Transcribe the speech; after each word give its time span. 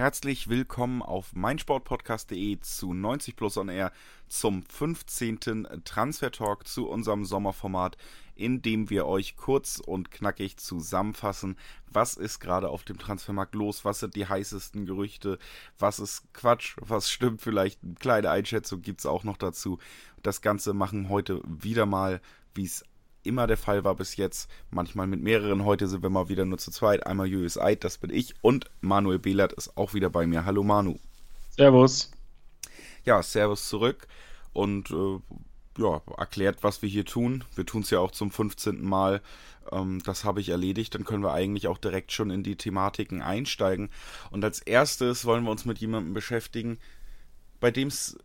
Herzlich 0.00 0.48
willkommen 0.48 1.02
auf 1.02 1.34
meinsportpodcast.de 1.34 2.58
zu 2.60 2.94
90 2.94 3.36
Plus 3.36 3.58
On 3.58 3.68
Air 3.68 3.92
zum 4.28 4.62
15. 4.62 5.82
Transfer 5.84 6.32
Talk 6.32 6.66
zu 6.66 6.88
unserem 6.88 7.26
Sommerformat, 7.26 7.98
in 8.34 8.62
dem 8.62 8.88
wir 8.88 9.04
euch 9.04 9.36
kurz 9.36 9.78
und 9.78 10.10
knackig 10.10 10.56
zusammenfassen, 10.56 11.58
was 11.86 12.14
ist 12.14 12.40
gerade 12.40 12.70
auf 12.70 12.82
dem 12.84 12.96
Transfermarkt 12.96 13.54
los, 13.54 13.84
was 13.84 14.00
sind 14.00 14.16
die 14.16 14.26
heißesten 14.26 14.86
Gerüchte, 14.86 15.38
was 15.78 15.98
ist 15.98 16.32
Quatsch, 16.32 16.78
was 16.80 17.10
stimmt 17.10 17.42
vielleicht, 17.42 17.84
eine 17.84 17.92
kleine 17.96 18.30
Einschätzung 18.30 18.80
gibt 18.80 19.00
es 19.00 19.06
auch 19.06 19.24
noch 19.24 19.36
dazu. 19.36 19.78
Das 20.22 20.40
Ganze 20.40 20.72
machen 20.72 21.10
heute 21.10 21.42
wieder 21.44 21.84
mal, 21.84 22.22
wie 22.54 22.64
es 22.64 22.86
immer 23.22 23.46
der 23.46 23.56
Fall 23.56 23.84
war 23.84 23.94
bis 23.94 24.16
jetzt. 24.16 24.50
Manchmal 24.70 25.06
mit 25.06 25.20
mehreren. 25.20 25.64
Heute 25.64 25.88
sind 25.88 26.02
wir 26.02 26.10
mal 26.10 26.28
wieder 26.28 26.44
nur 26.44 26.58
zu 26.58 26.70
zweit. 26.70 27.06
Einmal 27.06 27.26
Julius 27.26 27.58
Eid, 27.58 27.84
das 27.84 27.98
bin 27.98 28.10
ich. 28.10 28.34
Und 28.42 28.70
Manuel 28.80 29.18
Behlert 29.18 29.52
ist 29.52 29.76
auch 29.76 29.94
wieder 29.94 30.10
bei 30.10 30.26
mir. 30.26 30.44
Hallo 30.44 30.62
Manu. 30.62 30.98
Servus. 31.50 32.10
Ja, 33.04 33.22
Servus 33.22 33.68
zurück. 33.68 34.06
Und 34.52 34.90
äh, 34.90 35.18
ja, 35.78 36.02
erklärt, 36.16 36.62
was 36.62 36.82
wir 36.82 36.88
hier 36.88 37.04
tun. 37.04 37.44
Wir 37.54 37.66
tun 37.66 37.82
es 37.82 37.90
ja 37.90 38.00
auch 38.00 38.10
zum 38.10 38.30
15. 38.30 38.82
Mal. 38.82 39.22
Ähm, 39.70 40.02
das 40.04 40.24
habe 40.24 40.40
ich 40.40 40.48
erledigt. 40.48 40.94
Dann 40.94 41.04
können 41.04 41.22
wir 41.22 41.32
eigentlich 41.32 41.68
auch 41.68 41.78
direkt 41.78 42.12
schon 42.12 42.30
in 42.30 42.42
die 42.42 42.56
Thematiken 42.56 43.22
einsteigen. 43.22 43.90
Und 44.30 44.44
als 44.44 44.60
erstes 44.60 45.24
wollen 45.24 45.44
wir 45.44 45.50
uns 45.50 45.64
mit 45.64 45.78
jemandem 45.78 46.14
beschäftigen, 46.14 46.78
bei 47.60 47.70
dem 47.70 47.88
es 47.88 48.16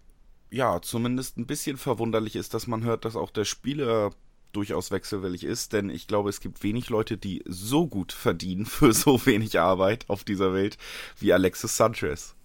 ja, 0.49 0.81
zumindest 0.81 1.37
ein 1.37 1.47
bisschen 1.47 1.77
verwunderlich 1.77 2.35
ist, 2.35 2.53
dass 2.53 2.67
man 2.67 2.83
hört, 2.83 3.03
dass 3.03 3.15
auch 3.15 3.29
der 3.29 3.45
Spieler 3.45 4.11
durchaus 4.55 4.91
wechselwillig 4.91 5.43
ist, 5.43 5.73
denn 5.73 5.89
ich 5.89 6.07
glaube, 6.07 6.29
es 6.29 6.39
gibt 6.39 6.63
wenig 6.63 6.89
Leute, 6.89 7.17
die 7.17 7.43
so 7.45 7.87
gut 7.87 8.11
verdienen 8.11 8.65
für 8.65 8.93
so 8.93 9.25
wenig 9.25 9.59
Arbeit 9.59 10.05
auf 10.07 10.23
dieser 10.23 10.53
Welt 10.53 10.77
wie 11.19 11.33
Alexis 11.33 11.77
Sanchez. 11.77 12.35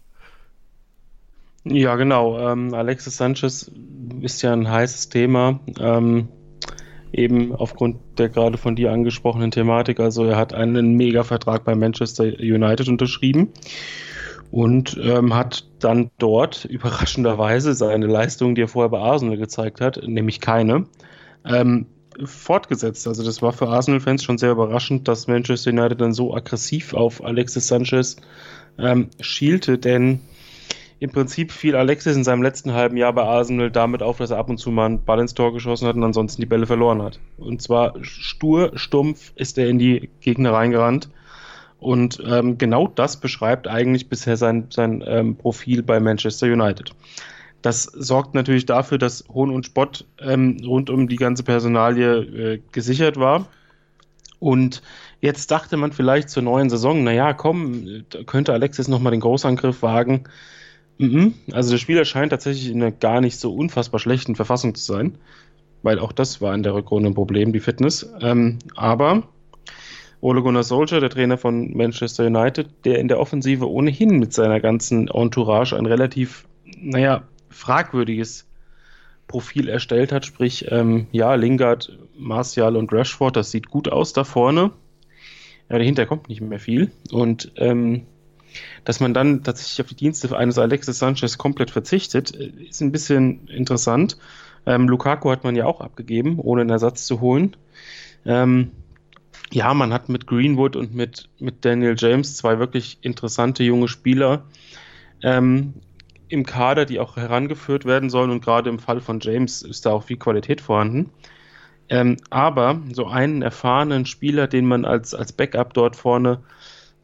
Ja, 1.64 1.96
genau. 1.96 2.38
Ähm, 2.38 2.72
Alexis 2.72 3.18
Sanchez 3.18 3.70
ist 4.22 4.40
ja 4.40 4.52
ein 4.52 4.68
heißes 4.68 5.10
Thema. 5.10 5.60
Ähm, 5.78 6.28
eben 7.12 7.54
aufgrund 7.54 7.96
der 8.18 8.28
gerade 8.28 8.58
von 8.58 8.76
dir 8.76 8.92
angesprochenen 8.92 9.50
Thematik. 9.50 10.00
Also 10.00 10.24
er 10.24 10.36
hat 10.36 10.54
einen 10.54 10.94
Mega-Vertrag 10.94 11.64
bei 11.64 11.74
Manchester 11.74 12.24
United 12.24 12.88
unterschrieben 12.88 13.48
und 14.50 14.98
ähm, 15.02 15.34
hat 15.34 15.66
dann 15.80 16.10
dort 16.18 16.64
überraschenderweise 16.70 17.74
seine 17.74 18.06
Leistung, 18.06 18.54
die 18.54 18.62
er 18.62 18.68
vorher 18.68 18.90
bei 18.90 19.00
Arsenal 19.00 19.36
gezeigt 19.36 19.80
hat, 19.80 20.00
nämlich 20.06 20.40
keine, 20.40 20.86
ähm, 21.44 21.86
fortgesetzt. 22.24 23.06
Also 23.06 23.24
das 23.24 23.42
war 23.42 23.52
für 23.52 23.68
Arsenal-Fans 23.68 24.22
schon 24.22 24.38
sehr 24.38 24.52
überraschend, 24.52 25.08
dass 25.08 25.26
Manchester 25.26 25.70
United 25.70 26.00
dann 26.00 26.12
so 26.12 26.34
aggressiv 26.34 26.94
auf 26.94 27.24
Alexis 27.24 27.68
Sanchez 27.68 28.16
ähm, 28.78 29.08
schielte, 29.20 29.78
denn 29.78 30.20
im 30.98 31.10
Prinzip 31.10 31.50
fiel 31.50 31.76
Alexis 31.76 32.14
in 32.14 32.24
seinem 32.24 32.42
letzten 32.42 32.74
halben 32.74 32.98
Jahr 32.98 33.14
bei 33.14 33.22
Arsenal 33.22 33.70
damit 33.70 34.02
auf, 34.02 34.18
dass 34.18 34.30
er 34.30 34.38
ab 34.38 34.50
und 34.50 34.58
zu 34.58 34.70
mal 34.70 34.84
einen 34.84 35.04
Ball 35.04 35.20
ins 35.20 35.32
Tor 35.32 35.52
geschossen 35.54 35.88
hat 35.88 35.96
und 35.96 36.04
ansonsten 36.04 36.42
die 36.42 36.46
Bälle 36.46 36.66
verloren 36.66 37.00
hat. 37.00 37.18
Und 37.38 37.62
zwar 37.62 37.94
stur, 38.02 38.72
stumpf 38.74 39.32
ist 39.34 39.56
er 39.56 39.68
in 39.68 39.78
die 39.78 40.10
Gegner 40.20 40.52
reingerannt 40.52 41.08
und 41.78 42.22
ähm, 42.26 42.58
genau 42.58 42.86
das 42.86 43.18
beschreibt 43.18 43.66
eigentlich 43.66 44.10
bisher 44.10 44.36
sein, 44.36 44.66
sein 44.68 45.02
ähm, 45.06 45.36
Profil 45.36 45.82
bei 45.82 45.98
Manchester 46.00 46.46
United. 46.46 46.90
Das 47.62 47.84
sorgt 47.84 48.34
natürlich 48.34 48.66
dafür, 48.66 48.98
dass 48.98 49.24
Hohn 49.32 49.50
und 49.50 49.66
Spott 49.66 50.06
ähm, 50.18 50.58
rund 50.64 50.88
um 50.90 51.08
die 51.08 51.16
ganze 51.16 51.42
Personalie 51.42 52.54
äh, 52.54 52.60
gesichert 52.72 53.18
war. 53.18 53.46
Und 54.38 54.82
jetzt 55.20 55.50
dachte 55.50 55.76
man 55.76 55.92
vielleicht 55.92 56.30
zur 56.30 56.42
neuen 56.42 56.70
Saison, 56.70 57.04
naja, 57.04 57.34
komm, 57.34 58.04
könnte 58.26 58.54
Alexis 58.54 58.88
nochmal 58.88 59.12
den 59.12 59.20
Großangriff 59.20 59.82
wagen. 59.82 60.24
Mhm. 60.98 61.34
Also 61.52 61.70
der 61.70 61.78
Spieler 61.78 62.04
scheint 62.04 62.30
tatsächlich 62.30 62.70
in 62.70 62.82
einer 62.82 62.90
gar 62.90 63.20
nicht 63.20 63.38
so 63.38 63.54
unfassbar 63.54 64.00
schlechten 64.00 64.36
Verfassung 64.36 64.74
zu 64.74 64.84
sein, 64.84 65.16
weil 65.82 65.98
auch 65.98 66.12
das 66.12 66.40
war 66.40 66.54
in 66.54 66.62
der 66.62 66.74
Rückrunde 66.74 67.10
ein 67.10 67.14
Problem, 67.14 67.52
die 67.52 67.60
Fitness. 67.60 68.10
Ähm, 68.20 68.58
aber 68.74 69.22
Ole 70.22 70.42
Gunnar 70.42 70.62
Solskjaer, 70.62 71.00
der 71.00 71.10
Trainer 71.10 71.38
von 71.38 71.74
Manchester 71.74 72.26
United, 72.26 72.68
der 72.84 72.98
in 72.98 73.08
der 73.08 73.20
Offensive 73.20 73.70
ohnehin 73.70 74.18
mit 74.18 74.32
seiner 74.32 74.60
ganzen 74.60 75.08
Entourage 75.08 75.76
ein 75.76 75.86
relativ, 75.86 76.46
naja, 76.78 77.22
fragwürdiges 77.50 78.46
Profil 79.26 79.68
erstellt 79.68 80.12
hat. 80.12 80.26
Sprich, 80.26 80.66
ähm, 80.70 81.06
ja, 81.12 81.34
Lingard, 81.34 81.98
Martial 82.16 82.76
und 82.76 82.92
Rashford, 82.92 83.36
das 83.36 83.50
sieht 83.50 83.70
gut 83.70 83.88
aus 83.88 84.12
da 84.12 84.24
vorne. 84.24 84.72
Ja, 85.68 85.78
dahinter 85.78 86.06
kommt 86.06 86.28
nicht 86.28 86.40
mehr 86.40 86.58
viel. 86.58 86.90
Und 87.12 87.52
ähm, 87.56 88.06
dass 88.84 88.98
man 88.98 89.14
dann 89.14 89.44
tatsächlich 89.44 89.80
auf 89.80 89.88
die 89.88 89.94
Dienste 89.94 90.36
eines 90.36 90.58
Alexis 90.58 90.98
Sanchez 90.98 91.38
komplett 91.38 91.70
verzichtet, 91.70 92.32
ist 92.32 92.80
ein 92.80 92.90
bisschen 92.90 93.46
interessant. 93.48 94.18
Ähm, 94.66 94.88
Lukaku 94.88 95.30
hat 95.30 95.44
man 95.44 95.54
ja 95.54 95.66
auch 95.66 95.80
abgegeben, 95.80 96.38
ohne 96.38 96.62
einen 96.62 96.70
Ersatz 96.70 97.06
zu 97.06 97.20
holen. 97.20 97.56
Ähm, 98.26 98.72
ja, 99.52 99.72
man 99.74 99.92
hat 99.92 100.08
mit 100.08 100.26
Greenwood 100.26 100.76
und 100.76 100.94
mit, 100.94 101.28
mit 101.38 101.64
Daniel 101.64 101.94
James 101.96 102.36
zwei 102.36 102.58
wirklich 102.58 102.98
interessante 103.02 103.62
junge 103.62 103.88
Spieler 103.88 104.44
ähm, 105.22 105.74
im 106.30 106.46
Kader, 106.46 106.86
die 106.86 107.00
auch 107.00 107.16
herangeführt 107.16 107.84
werden 107.84 108.10
sollen. 108.10 108.30
Und 108.30 108.44
gerade 108.44 108.70
im 108.70 108.78
Fall 108.78 109.00
von 109.00 109.20
James 109.20 109.62
ist 109.62 109.84
da 109.84 109.90
auch 109.90 110.04
viel 110.04 110.16
Qualität 110.16 110.60
vorhanden. 110.60 111.10
Ähm, 111.88 112.16
aber 112.30 112.80
so 112.92 113.06
einen 113.06 113.42
erfahrenen 113.42 114.06
Spieler, 114.06 114.46
den 114.46 114.64
man 114.66 114.84
als, 114.84 115.12
als 115.12 115.32
Backup 115.32 115.74
dort 115.74 115.96
vorne 115.96 116.40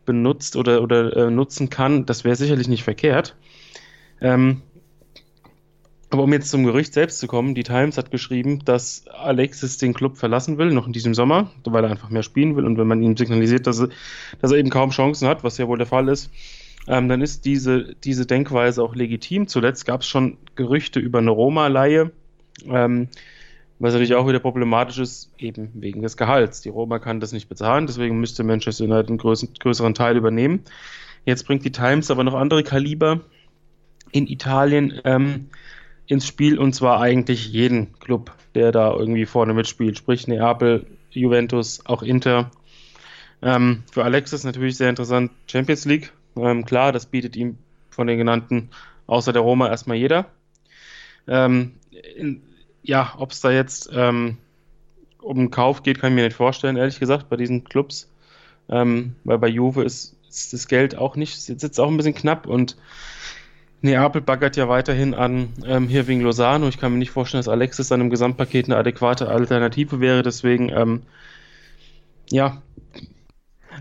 benutzt 0.05 0.55
oder, 0.57 0.81
oder 0.83 1.17
äh, 1.17 1.31
nutzen 1.31 1.69
kann, 1.69 2.07
das 2.07 2.23
wäre 2.23 2.37
sicherlich 2.37 2.69
nicht 2.69 2.85
verkehrt. 2.85 3.37
Ähm, 4.21 4.63
aber 6.11 6.23
um 6.23 6.33
jetzt 6.33 6.51
zum 6.51 6.63
Gerücht 6.65 6.95
selbst 6.95 7.19
zu 7.19 7.27
kommen, 7.27 7.57
die 7.57 7.65
Times 7.65 7.99
hat 7.99 8.13
geschrieben, 8.13 8.65
dass 8.65 9.09
Alexis 9.09 9.77
den 9.79 9.93
Club 9.93 10.17
verlassen 10.17 10.57
will, 10.57 10.71
noch 10.71 10.87
in 10.87 10.93
diesem 10.93 11.15
Sommer, 11.15 11.51
weil 11.65 11.83
er 11.83 11.91
einfach 11.91 12.11
mehr 12.11 12.23
spielen 12.23 12.55
will. 12.55 12.65
Und 12.65 12.79
wenn 12.79 12.87
man 12.87 13.03
ihm 13.03 13.17
signalisiert, 13.17 13.67
dass 13.67 13.81
er, 13.81 13.89
dass 14.41 14.53
er 14.53 14.59
eben 14.59 14.71
kaum 14.71 14.91
Chancen 14.91 15.27
hat, 15.27 15.43
was 15.43 15.59
ja 15.59 15.67
wohl 15.67 15.79
der 15.79 15.87
Fall 15.89 16.09
ist, 16.09 16.31
ähm, 16.87 17.09
dann 17.09 17.21
ist 17.21 17.45
diese, 17.45 17.95
diese 18.05 18.27
Denkweise 18.27 18.83
auch 18.83 18.95
legitim. 18.95 19.49
Zuletzt 19.49 19.87
gab 19.87 20.03
es 20.03 20.07
schon 20.07 20.39
Gerüchte 20.55 21.01
über 21.01 21.19
eine 21.19 21.31
Roma-Leihe, 21.31 22.13
ähm, 22.69 23.09
was 23.79 23.93
natürlich 23.93 24.15
auch 24.15 24.27
wieder 24.29 24.41
problematisch 24.41 24.99
ist, 24.99 25.31
eben 25.39 25.71
wegen 25.75 26.03
des 26.03 26.17
Gehalts. 26.17 26.63
Die 26.63 26.71
Roma 26.71 26.99
kann 26.99 27.21
das 27.21 27.33
nicht 27.33 27.49
bezahlen, 27.49 27.87
deswegen 27.87 28.19
müsste 28.21 28.45
Manchester 28.45 28.85
United 28.85 29.09
einen 29.09 29.19
größeren, 29.19 29.55
größeren 29.59 29.95
Teil 29.95 30.17
übernehmen. 30.17 30.63
Jetzt 31.25 31.47
bringt 31.47 31.65
die 31.65 31.73
Times 31.73 32.11
aber 32.11 32.25
noch 32.25 32.35
andere 32.35 32.63
Kaliber 32.63 33.21
in 34.13 34.27
Italien. 34.27 35.01
Ähm, 35.05 35.49
ins 36.07 36.27
Spiel 36.27 36.59
und 36.59 36.73
zwar 36.73 37.01
eigentlich 37.01 37.49
jeden 37.49 37.99
Club, 37.99 38.33
der 38.55 38.73
da 38.73 38.93
irgendwie 38.93 39.27
vorne 39.27 39.55
mitspielt, 39.55 39.99
sprich 39.99 40.29
Neapel, 40.29 40.87
Juventus, 41.11 41.85
auch 41.85 42.03
Inter. 42.03 42.51
Ähm, 43.43 43.83
für 43.93 44.05
Alexis 44.05 44.45
natürlich 44.45 44.77
sehr 44.77 44.89
interessant 44.89 45.31
Champions 45.47 45.85
League. 45.85 46.13
Ähm, 46.37 46.65
klar, 46.65 46.93
das 46.93 47.07
bietet 47.07 47.37
ihm 47.37 47.59
von 47.91 48.07
den 48.07 48.19
genannten 48.19 48.71
außer 49.07 49.33
der 49.33 49.43
Roma 49.43 49.69
erstmal 49.69 49.97
jeder. 49.97 50.27
Ähm, 51.27 51.75
in, 52.17 52.43
ja, 52.83 53.15
ob 53.19 53.33
es 53.33 53.41
da 53.41 53.51
jetzt 53.51 53.91
ähm, 53.93 54.39
um 55.21 55.39
einen 55.39 55.51
Kauf 55.51 55.83
geht, 55.83 56.01
kann 56.01 56.13
ich 56.13 56.17
mir 56.17 56.25
nicht 56.25 56.37
vorstellen, 56.37 56.77
ehrlich 56.77 57.01
gesagt, 57.01 57.29
bei 57.29 57.37
diesen 57.37 57.65
Clubs. 57.65 58.09
Ähm, 58.69 59.15
weil 59.25 59.39
bei 59.39 59.49
Juve 59.49 59.85
ist, 59.85 60.17
ist 60.29 60.53
das 60.53 60.69
Geld 60.69 60.99
auch 60.99 61.17
nicht, 61.17 61.41
sitzt 61.41 61.81
auch 61.81 61.89
ein 61.89 61.97
bisschen 61.97 62.15
knapp 62.15 62.47
und 62.47 62.77
Neapel 63.83 64.21
baggert 64.21 64.57
ja 64.57 64.69
weiterhin 64.69 65.15
an 65.15 65.51
ähm, 65.65 65.89
hier 65.89 66.07
wegen 66.07 66.21
Lozano. 66.23 66.69
Ich 66.69 66.79
kann 66.79 66.93
mir 66.93 66.99
nicht 66.99 67.11
vorstellen, 67.11 67.41
dass 67.41 67.49
Alexis 67.49 67.89
dann 67.89 68.01
im 68.01 68.11
Gesamtpaket 68.11 68.67
eine 68.67 68.77
adäquate 68.77 69.29
Alternative 69.29 70.01
wäre. 70.01 70.23
Deswegen, 70.23 70.71
ähm, 70.71 71.03
ja, 72.31 72.63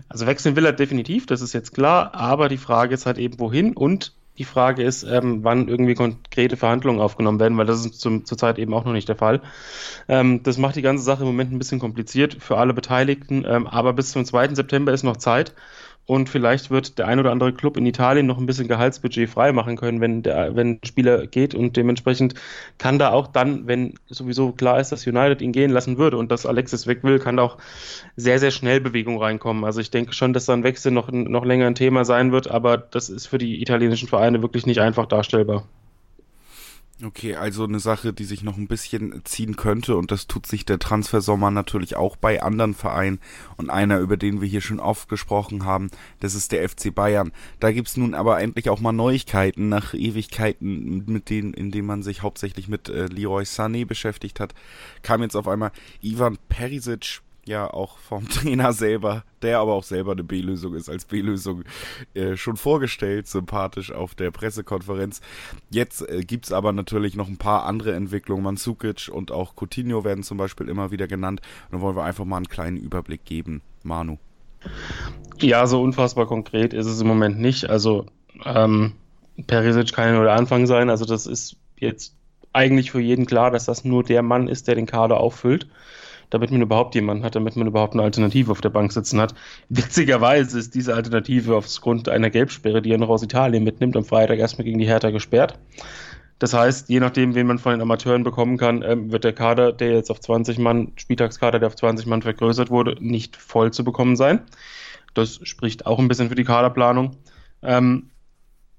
also 0.08 0.26
wechseln 0.26 0.56
will 0.56 0.64
er 0.64 0.72
definitiv, 0.72 1.26
das 1.26 1.40
ist 1.40 1.52
jetzt 1.52 1.74
klar. 1.74 2.14
Aber 2.14 2.48
die 2.48 2.56
Frage 2.56 2.94
ist 2.94 3.06
halt 3.06 3.18
eben, 3.18 3.38
wohin 3.38 3.74
und 3.74 4.12
die 4.38 4.44
Frage 4.44 4.82
ist, 4.82 5.02
ähm, 5.02 5.42
wann 5.44 5.68
irgendwie 5.68 5.94
konkrete 5.94 6.56
Verhandlungen 6.56 7.00
aufgenommen 7.00 7.40
werden, 7.40 7.56
weil 7.56 7.66
das 7.66 7.84
ist 7.84 8.00
zum, 8.00 8.24
zurzeit 8.24 8.58
eben 8.58 8.74
auch 8.74 8.84
noch 8.84 8.92
nicht 8.92 9.08
der 9.08 9.16
Fall. 9.16 9.40
Ähm, 10.08 10.42
das 10.42 10.58
macht 10.58 10.76
die 10.76 10.82
ganze 10.82 11.04
Sache 11.04 11.22
im 11.22 11.28
Moment 11.28 11.52
ein 11.52 11.58
bisschen 11.58 11.78
kompliziert 11.78 12.36
für 12.40 12.58
alle 12.58 12.74
Beteiligten, 12.74 13.44
ähm, 13.46 13.66
aber 13.66 13.92
bis 13.92 14.12
zum 14.12 14.24
2. 14.24 14.54
September 14.54 14.92
ist 14.92 15.04
noch 15.04 15.16
Zeit 15.16 15.54
und 16.06 16.28
vielleicht 16.28 16.70
wird 16.70 16.98
der 16.98 17.08
ein 17.08 17.18
oder 17.18 17.32
andere 17.32 17.52
Club 17.52 17.76
in 17.76 17.84
Italien 17.84 18.26
noch 18.26 18.38
ein 18.38 18.46
bisschen 18.46 18.68
Gehaltsbudget 18.68 19.28
freimachen 19.28 19.76
können, 19.76 20.00
wenn 20.00 20.22
der, 20.22 20.54
wenn 20.54 20.74
ein 20.74 20.80
Spieler 20.84 21.26
geht 21.26 21.54
und 21.54 21.76
dementsprechend 21.76 22.34
kann 22.78 22.98
da 22.98 23.10
auch 23.10 23.26
dann, 23.26 23.66
wenn 23.66 23.94
sowieso 24.06 24.52
klar 24.52 24.78
ist, 24.78 24.92
dass 24.92 25.06
United 25.06 25.42
ihn 25.42 25.52
gehen 25.52 25.72
lassen 25.72 25.98
würde 25.98 26.16
und 26.16 26.30
dass 26.30 26.46
Alexis 26.46 26.86
weg 26.86 27.02
will, 27.02 27.18
kann 27.18 27.36
da 27.36 27.42
auch 27.42 27.58
sehr, 28.14 28.38
sehr 28.38 28.52
schnell 28.52 28.80
Bewegung 28.80 29.20
reinkommen. 29.20 29.64
Also 29.64 29.80
ich 29.80 29.90
denke 29.90 30.12
schon, 30.12 30.32
dass 30.32 30.46
da 30.46 30.52
ein 30.52 30.62
Wechsel 30.62 30.92
noch, 30.92 31.10
noch 31.10 31.44
länger 31.44 31.66
ein 31.66 31.74
Thema 31.74 32.04
sein 32.04 32.30
wird, 32.30 32.48
aber 32.48 32.78
das 32.78 33.08
ist 33.08 33.26
für 33.26 33.38
die 33.38 33.60
italienischen 33.60 34.08
Vereine 34.08 34.42
wirklich 34.42 34.64
nicht 34.64 34.80
einfach 34.80 35.06
darstellbar. 35.06 35.64
Okay, 37.04 37.34
also 37.34 37.64
eine 37.64 37.78
Sache, 37.78 38.14
die 38.14 38.24
sich 38.24 38.42
noch 38.42 38.56
ein 38.56 38.68
bisschen 38.68 39.20
ziehen 39.26 39.56
könnte 39.56 39.98
und 39.98 40.10
das 40.10 40.28
tut 40.28 40.46
sich 40.46 40.64
der 40.64 40.78
Transfersommer 40.78 41.50
natürlich 41.50 41.94
auch 41.94 42.16
bei 42.16 42.42
anderen 42.42 42.72
Vereinen 42.72 43.20
und 43.58 43.68
einer, 43.68 43.98
über 43.98 44.16
den 44.16 44.40
wir 44.40 44.48
hier 44.48 44.62
schon 44.62 44.80
oft 44.80 45.06
gesprochen 45.06 45.66
haben, 45.66 45.90
das 46.20 46.34
ist 46.34 46.52
der 46.52 46.66
FC 46.66 46.94
Bayern. 46.94 47.32
Da 47.60 47.70
gibt's 47.70 47.98
nun 47.98 48.14
aber 48.14 48.40
endlich 48.40 48.70
auch 48.70 48.80
mal 48.80 48.92
Neuigkeiten 48.92 49.68
nach 49.68 49.92
Ewigkeiten, 49.92 51.04
mit 51.04 51.28
denen, 51.28 51.52
in 51.52 51.70
denen 51.70 51.86
man 51.86 52.02
sich 52.02 52.22
hauptsächlich 52.22 52.66
mit 52.66 52.88
äh, 52.88 53.08
Leroy 53.08 53.42
Sané 53.42 53.84
beschäftigt 53.84 54.40
hat, 54.40 54.54
kam 55.02 55.20
jetzt 55.20 55.36
auf 55.36 55.48
einmal 55.48 55.72
Ivan 56.00 56.38
Perisic 56.48 57.20
ja 57.48 57.72
auch 57.72 57.98
vom 57.98 58.28
Trainer 58.28 58.72
selber, 58.72 59.24
der 59.42 59.58
aber 59.60 59.74
auch 59.74 59.84
selber 59.84 60.12
eine 60.12 60.24
B-Lösung 60.24 60.74
ist, 60.74 60.88
als 60.88 61.04
B-Lösung 61.04 61.64
äh, 62.14 62.36
schon 62.36 62.56
vorgestellt, 62.56 63.28
sympathisch 63.28 63.92
auf 63.92 64.14
der 64.14 64.30
Pressekonferenz. 64.30 65.20
Jetzt 65.70 66.08
äh, 66.08 66.22
gibt's 66.22 66.52
aber 66.52 66.72
natürlich 66.72 67.16
noch 67.16 67.28
ein 67.28 67.38
paar 67.38 67.64
andere 67.64 67.94
Entwicklungen. 67.94 68.44
Mansukic 68.44 69.08
und 69.12 69.32
auch 69.32 69.54
Coutinho 69.56 70.04
werden 70.04 70.22
zum 70.22 70.38
Beispiel 70.38 70.68
immer 70.68 70.90
wieder 70.90 71.06
genannt. 71.06 71.40
Und 71.66 71.74
dann 71.74 71.80
wollen 71.80 71.96
wir 71.96 72.04
einfach 72.04 72.24
mal 72.24 72.36
einen 72.36 72.48
kleinen 72.48 72.76
Überblick 72.76 73.24
geben. 73.24 73.62
Manu. 73.82 74.18
Ja, 75.38 75.66
so 75.66 75.80
unfassbar 75.82 76.26
konkret 76.26 76.74
ist 76.74 76.86
es 76.86 77.00
im 77.00 77.06
Moment 77.06 77.38
nicht. 77.38 77.70
Also 77.70 78.06
ähm, 78.44 78.92
Perisic 79.46 79.92
kann 79.92 80.08
ja 80.08 80.14
nur 80.14 80.24
der 80.24 80.34
Anfang 80.34 80.66
sein. 80.66 80.90
Also 80.90 81.04
das 81.04 81.26
ist 81.26 81.56
jetzt 81.78 82.14
eigentlich 82.52 82.90
für 82.90 83.00
jeden 83.00 83.26
klar, 83.26 83.50
dass 83.50 83.66
das 83.66 83.84
nur 83.84 84.02
der 84.02 84.22
Mann 84.22 84.48
ist, 84.48 84.66
der 84.66 84.74
den 84.74 84.86
Kader 84.86 85.18
auffüllt 85.18 85.68
damit 86.30 86.50
man 86.50 86.62
überhaupt 86.62 86.94
jemanden 86.94 87.24
hat, 87.24 87.34
damit 87.34 87.56
man 87.56 87.66
überhaupt 87.66 87.94
eine 87.94 88.02
Alternative 88.02 88.50
auf 88.50 88.60
der 88.60 88.70
Bank 88.70 88.92
sitzen 88.92 89.20
hat. 89.20 89.34
Witzigerweise 89.68 90.58
ist 90.58 90.74
diese 90.74 90.94
Alternative 90.94 91.56
aufgrund 91.56 92.08
einer 92.08 92.30
Gelbsperre, 92.30 92.82
die 92.82 92.92
er 92.92 92.98
noch 92.98 93.08
aus 93.08 93.22
Italien 93.22 93.64
mitnimmt, 93.64 93.96
am 93.96 94.04
Freitag 94.04 94.38
erstmal 94.38 94.64
gegen 94.64 94.78
die 94.78 94.86
Hertha 94.86 95.10
gesperrt. 95.10 95.58
Das 96.38 96.52
heißt, 96.52 96.90
je 96.90 97.00
nachdem, 97.00 97.34
wen 97.34 97.46
man 97.46 97.58
von 97.58 97.72
den 97.72 97.80
Amateuren 97.80 98.22
bekommen 98.22 98.58
kann, 98.58 98.82
ähm, 98.82 99.10
wird 99.10 99.24
der 99.24 99.32
Kader, 99.32 99.72
der 99.72 99.92
jetzt 99.92 100.10
auf 100.10 100.20
20 100.20 100.58
Mann, 100.58 100.92
Spieltagskader, 100.96 101.58
der 101.58 101.68
auf 101.68 101.76
20 101.76 102.06
Mann 102.06 102.20
vergrößert 102.22 102.70
wurde, 102.70 102.96
nicht 103.00 103.36
voll 103.36 103.72
zu 103.72 103.84
bekommen 103.84 104.16
sein. 104.16 104.40
Das 105.14 105.40
spricht 105.44 105.86
auch 105.86 105.98
ein 105.98 106.08
bisschen 106.08 106.28
für 106.28 106.34
die 106.34 106.44
Kaderplanung. 106.44 107.16
Ähm, 107.62 108.10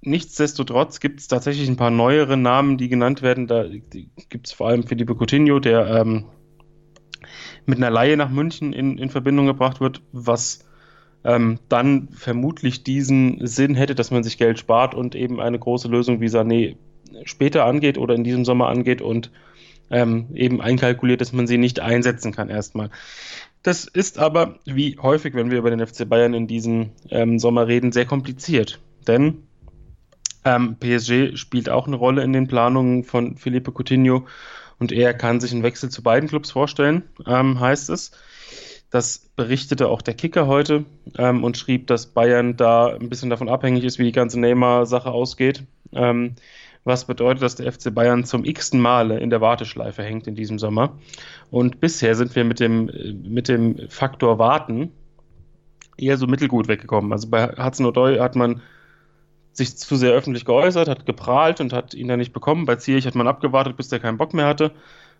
nichtsdestotrotz 0.01 1.00
gibt 1.00 1.19
es 1.19 1.27
tatsächlich 1.27 1.67
ein 1.67 1.77
paar 1.77 1.89
neuere 1.89 2.38
Namen, 2.38 2.77
die 2.77 2.89
genannt 2.89 3.23
werden. 3.23 3.47
Da 3.47 3.65
gibt 4.29 4.47
es 4.47 4.53
vor 4.53 4.67
allem 4.67 4.83
Felipe 4.83 5.15
Coutinho, 5.15 5.59
der 5.59 5.88
ähm, 5.88 6.25
mit 7.67 7.77
einer 7.77 7.91
Laie 7.91 8.17
nach 8.17 8.29
München 8.29 8.73
in, 8.73 8.97
in 8.97 9.09
Verbindung 9.09 9.45
gebracht 9.45 9.79
wird, 9.79 10.01
was 10.11 10.65
ähm, 11.23 11.59
dann 11.69 12.07
vermutlich 12.13 12.83
diesen 12.83 13.45
Sinn 13.45 13.75
hätte, 13.75 13.93
dass 13.93 14.09
man 14.09 14.23
sich 14.23 14.37
Geld 14.37 14.57
spart 14.57 14.95
und 14.95 15.13
eben 15.13 15.39
eine 15.39 15.59
große 15.59 15.87
Lösung 15.87 16.21
wie 16.21 16.27
Sané 16.27 16.77
später 17.23 17.65
angeht 17.65 17.97
oder 17.97 18.15
in 18.15 18.23
diesem 18.23 18.45
Sommer 18.45 18.69
angeht 18.69 19.01
und 19.01 19.31
ähm, 19.89 20.27
eben 20.33 20.61
einkalkuliert, 20.61 21.21
dass 21.21 21.33
man 21.33 21.47
sie 21.47 21.57
nicht 21.57 21.79
einsetzen 21.79 22.33
kann 22.33 22.49
erstmal. 22.49 22.89
Das 23.63 23.85
ist 23.85 24.17
aber, 24.17 24.59
wie 24.65 24.97
häufig, 25.01 25.33
wenn 25.33 25.51
wir 25.51 25.57
über 25.57 25.69
den 25.69 25.85
FC 25.85 26.07
Bayern 26.07 26.33
in 26.33 26.47
diesem 26.47 26.91
ähm, 27.09 27.39
Sommer 27.39 27.67
reden, 27.67 27.91
sehr 27.91 28.05
kompliziert. 28.05 28.79
Denn 29.07 29.43
ähm, 30.45 30.77
PSG 30.79 31.37
spielt 31.37 31.69
auch 31.69 31.87
eine 31.87 31.97
Rolle 31.97 32.23
in 32.23 32.31
den 32.31 32.47
Planungen 32.47 33.03
von 33.03 33.35
Felipe 33.35 33.71
Coutinho 33.71 34.25
und 34.79 34.91
er 34.91 35.13
kann 35.13 35.39
sich 35.39 35.51
einen 35.51 35.63
Wechsel 35.63 35.89
zu 35.89 36.03
beiden 36.03 36.29
Clubs 36.29 36.51
vorstellen, 36.51 37.03
ähm, 37.25 37.59
heißt 37.59 37.89
es. 37.89 38.12
Das 38.89 39.19
berichtete 39.35 39.89
auch 39.89 40.01
der 40.01 40.13
Kicker 40.13 40.47
heute 40.47 40.85
ähm, 41.18 41.44
und 41.44 41.57
schrieb, 41.57 41.88
dass 41.88 42.07
Bayern 42.07 42.56
da 42.56 42.95
ein 42.95 43.09
bisschen 43.09 43.29
davon 43.29 43.50
abhängig 43.50 43.83
ist, 43.83 44.00
wie 44.00 44.06
die 44.06 44.13
ganze 44.13 44.39
Neymar-Sache 44.39 45.12
ausgeht. 45.12 45.63
Ähm, 45.91 46.35
was 46.85 47.03
bedeutet, 47.03 47.44
dass 47.44 47.56
der 47.56 47.71
FC 47.71 47.94
Bayern 47.94 48.24
zum 48.24 48.45
x-ten 48.45 48.79
Male 48.79 49.19
in 49.19 49.29
der 49.29 49.41
Warteschleife 49.41 50.03
hängt 50.03 50.25
in 50.25 50.35
diesem 50.35 50.57
Sommer. 50.57 50.97
Und 51.51 51.81
bisher 51.81 52.15
sind 52.15 52.33
wir 52.33 52.45
mit 52.45 52.62
dem, 52.62 52.89
mit 53.24 53.50
dem 53.50 53.89
Faktor 53.89 54.39
Warten 54.39 54.91
eher 55.97 56.15
so 56.15 56.27
mittelgut 56.27 56.69
weggekommen. 56.69 57.12
Also 57.12 57.29
bei 57.29 57.47
Hudson 57.57 57.85
O'Doy 57.88 58.19
hat 58.21 58.38
man 58.38 58.62
sich 59.57 59.77
zu 59.77 59.95
sehr 59.95 60.13
öffentlich 60.13 60.45
geäußert, 60.45 60.88
hat 60.88 61.06
geprahlt 61.06 61.59
und 61.59 61.74
hat 61.74 61.94
ihn 61.94 62.07
dann 62.07 62.19
nicht 62.19 62.33
bekommen. 62.33 62.65
Bei 62.65 62.75
Zierich 62.75 63.07
hat 63.07 63.15
man 63.15 63.27
abgewartet, 63.27 63.75
bis 63.75 63.89
der 63.89 64.00
keinen 64.00 64.18
Bock 64.18 64.33
mehr 64.33 64.45
hatte. 64.45 64.71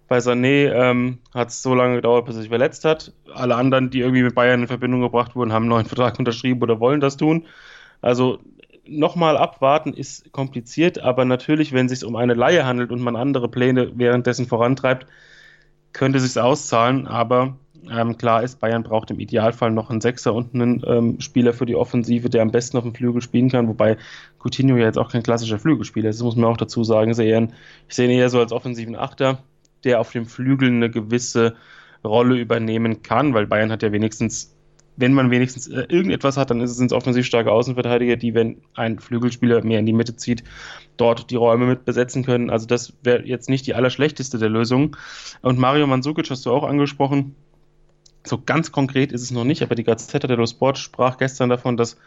Bei 0.08 0.20
Sané 0.20 0.72
ähm, 0.72 1.18
hat 1.34 1.50
es 1.50 1.62
so 1.62 1.76
lange 1.76 1.96
gedauert, 1.96 2.26
bis 2.26 2.36
er 2.36 2.42
sich 2.42 2.50
verletzt 2.50 2.86
hat. 2.86 3.12
Alle 3.34 3.56
anderen, 3.56 3.90
die 3.90 4.00
irgendwie 4.00 4.24
mit 4.24 4.36
Bayern 4.36 4.62
in 4.62 4.68
Verbindung 4.68 5.02
gebracht 5.02 5.36
wurden, 5.36 5.52
haben 5.52 5.64
einen 5.64 5.70
neuen 5.70 5.86
Vertrag 5.86 6.18
unterschrieben 6.18 6.62
oder 6.62 6.80
wollen 6.80 7.02
das 7.02 7.18
tun. 7.18 7.46
Also 8.02 8.40
nochmal 8.88 9.36
abwarten 9.38 9.94
ist 9.94 10.32
kompliziert, 10.32 11.00
aber 11.00 11.26
natürlich, 11.26 11.74
wenn 11.74 11.88
es 11.88 12.00
sich 12.00 12.08
um 12.08 12.16
eine 12.16 12.36
Laie 12.36 12.66
handelt 12.66 12.92
und 12.92 13.02
man 13.02 13.16
andere 13.16 13.50
Pläne 13.50 13.92
währenddessen 13.96 14.46
vorantreibt, 14.46 15.08
könnte 15.94 16.20
es 16.20 16.32
sich 16.32 16.42
auszahlen, 16.42 17.08
aber 17.08 17.58
ähm, 17.90 18.18
klar 18.18 18.44
ist, 18.44 18.60
Bayern 18.60 18.84
braucht 18.84 19.12
im 19.12 19.20
Idealfall 19.20 19.72
noch 19.72 19.90
einen 19.90 20.02
Sechser 20.02 20.34
und 20.34 20.54
einen 20.54 20.84
ähm, 20.86 21.22
Spieler 21.22 21.54
für 21.54 21.66
die 21.66 21.76
Offensive, 21.76 22.30
der 22.30 22.42
am 22.42 22.52
besten 22.52 22.78
auf 22.78 22.84
dem 22.84 22.94
Flügel 22.94 23.22
spielen 23.22 23.50
kann, 23.50 23.68
wobei 23.68 23.98
Coutinho 24.40 24.78
ja 24.78 24.86
jetzt 24.86 24.98
auch 24.98 25.12
kein 25.12 25.24
klassischer 25.24 25.60
Flügelspieler 25.60 26.10
ist, 26.10 26.18
das 26.20 26.24
muss 26.24 26.36
man 26.36 26.46
auch 26.46 26.58
dazu 26.58 26.84
sagen. 26.84 27.12
Ich 27.12 27.18
sehe 27.18 27.38
ihn, 27.38 27.54
ich 27.88 27.96
sehe 27.96 28.08
ihn 28.08 28.18
eher 28.18 28.30
so 28.30 28.40
als 28.40 28.52
offensiven 28.52 28.96
Achter, 28.96 29.40
der 29.84 30.00
auf 30.00 30.12
dem 30.12 30.26
Flügel 30.26 30.70
eine 30.70 30.90
gewisse 30.90 31.56
Rolle 32.04 32.38
übernehmen 32.38 33.02
kann, 33.04 33.34
weil 33.34 33.48
Bayern 33.48 33.72
hat 33.72 33.84
ja 33.84 33.92
wenigstens, 33.92 34.56
wenn 34.96 35.14
man 35.14 35.32
wenigstens 35.32 35.68
äh, 35.68 35.86
irgendetwas 35.90 36.38
hat, 36.38 36.50
dann 36.50 36.62
ist 36.62 36.72
es 36.72 36.80
ins 36.80 36.94
offensiv 36.94 37.26
starke 37.26 37.52
Außenverteidiger, 37.52 38.16
die, 38.16 38.34
wenn 38.34 38.62
ein 38.74 39.00
Flügelspieler 39.00 39.64
mehr 39.64 39.80
in 39.80 39.86
die 39.86 39.94
Mitte 39.94 40.16
zieht, 40.16 40.44
dort 40.98 41.30
die 41.30 41.36
Räume 41.36 41.66
mit 41.66 41.86
besetzen 41.86 42.26
können. 42.26 42.50
Also 42.50 42.66
das 42.66 42.94
wäre 43.04 43.26
jetzt 43.26 43.50
nicht 43.50 43.68
die 43.68 43.76
allerschlechteste 43.76 44.38
der 44.38 44.50
Lösungen. 44.50 44.96
Und 45.42 45.60
Mario 45.60 45.88
Mandzukic 45.88 46.30
hast 46.30 46.46
du 46.46 46.52
auch 46.52 46.64
angesprochen 46.64 47.36
so 48.26 48.42
ganz 48.44 48.72
konkret 48.72 49.12
ist 49.12 49.22
es 49.22 49.32
noch 49.32 49.44
nicht, 49.44 49.62
aber 49.62 49.76
die 49.76 49.84
Gazzetta 49.84 50.28
dello 50.28 50.46
Sport 50.46 50.78
sprach 50.78 51.18
gestern 51.18 51.50
davon, 51.50 51.78
dass 51.78 51.98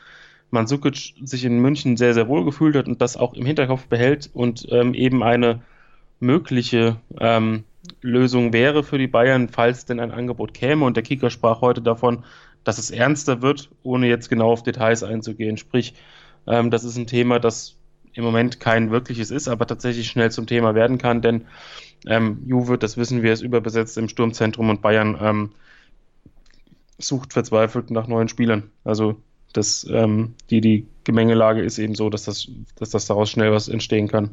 Mandzukic 0.51 1.15
sich 1.23 1.45
in 1.45 1.61
München 1.61 1.97
sehr, 1.97 2.15
sehr 2.15 2.29
wohl 2.29 2.45
gefühlt 2.45 2.77
hat 2.77 2.89
und 2.89 3.01
das 3.01 3.17
auch 3.17 3.35
im 3.35 3.47
Hinterkopf 3.47 3.87
behält 3.87 4.31
und 4.33 4.67
ähm, 4.71 4.95
eben 4.95 5.23
eine 5.23 5.63
mögliche 6.19 6.97
ähm, 7.19 7.65
Lösung 8.03 8.53
wäre 8.53 8.83
für 8.83 8.99
die 8.99 9.07
Bayern, 9.07 9.49
falls 9.49 9.87
denn 9.87 10.01
ein 10.01 10.11
Angebot 10.11 10.53
käme. 10.53 10.85
Und 10.85 10.97
der 10.97 11.03
Kicker 11.03 11.31
sprach 11.31 11.61
heute 11.61 11.81
davon, 11.81 12.25
dass 12.65 12.79
es 12.79 12.91
ernster 12.91 13.43
wird, 13.43 13.71
ohne 13.83 14.09
jetzt 14.09 14.29
genau 14.29 14.53
auf 14.53 14.63
Details 14.63 15.03
einzugehen. 15.03 15.57
Sprich, 15.57 15.95
ähm, 16.47 16.71
das 16.71 16.85
ist 16.85 16.97
ein 16.97 17.07
Thema, 17.07 17.39
das 17.39 17.77
im 18.13 18.25
Moment 18.25 18.61
kein 18.61 18.91
wirkliches 18.91 19.31
ist, 19.31 19.49
aber 19.49 19.67
tatsächlich 19.67 20.09
schnell 20.09 20.31
zum 20.31 20.47
Thema 20.47 20.75
werden 20.75 20.99
kann, 20.99 21.23
denn 21.23 21.47
ähm, 22.07 22.43
Juve, 22.47 22.77
das 22.77 22.97
wissen 22.97 23.23
wir, 23.23 23.33
ist 23.33 23.43
überbesetzt 23.43 23.97
im 23.99 24.09
Sturmzentrum 24.09 24.69
und 24.69 24.83
Bayern 24.83 25.19
ähm, 25.21 25.51
sucht 27.01 27.33
verzweifelt 27.33 27.91
nach 27.91 28.07
neuen 28.07 28.29
Spielern. 28.29 28.71
Also 28.85 29.17
das, 29.53 29.87
ähm, 29.91 30.35
die, 30.51 30.61
die 30.61 30.87
Gemengelage 31.05 31.63
ist 31.63 31.79
eben 31.79 31.95
so, 31.95 32.11
dass 32.11 32.25
das, 32.25 32.49
dass 32.77 32.91
das 32.91 33.07
daraus 33.07 33.31
schnell 33.31 33.53
was 33.53 33.69
entstehen 33.69 34.09
kann. 34.09 34.31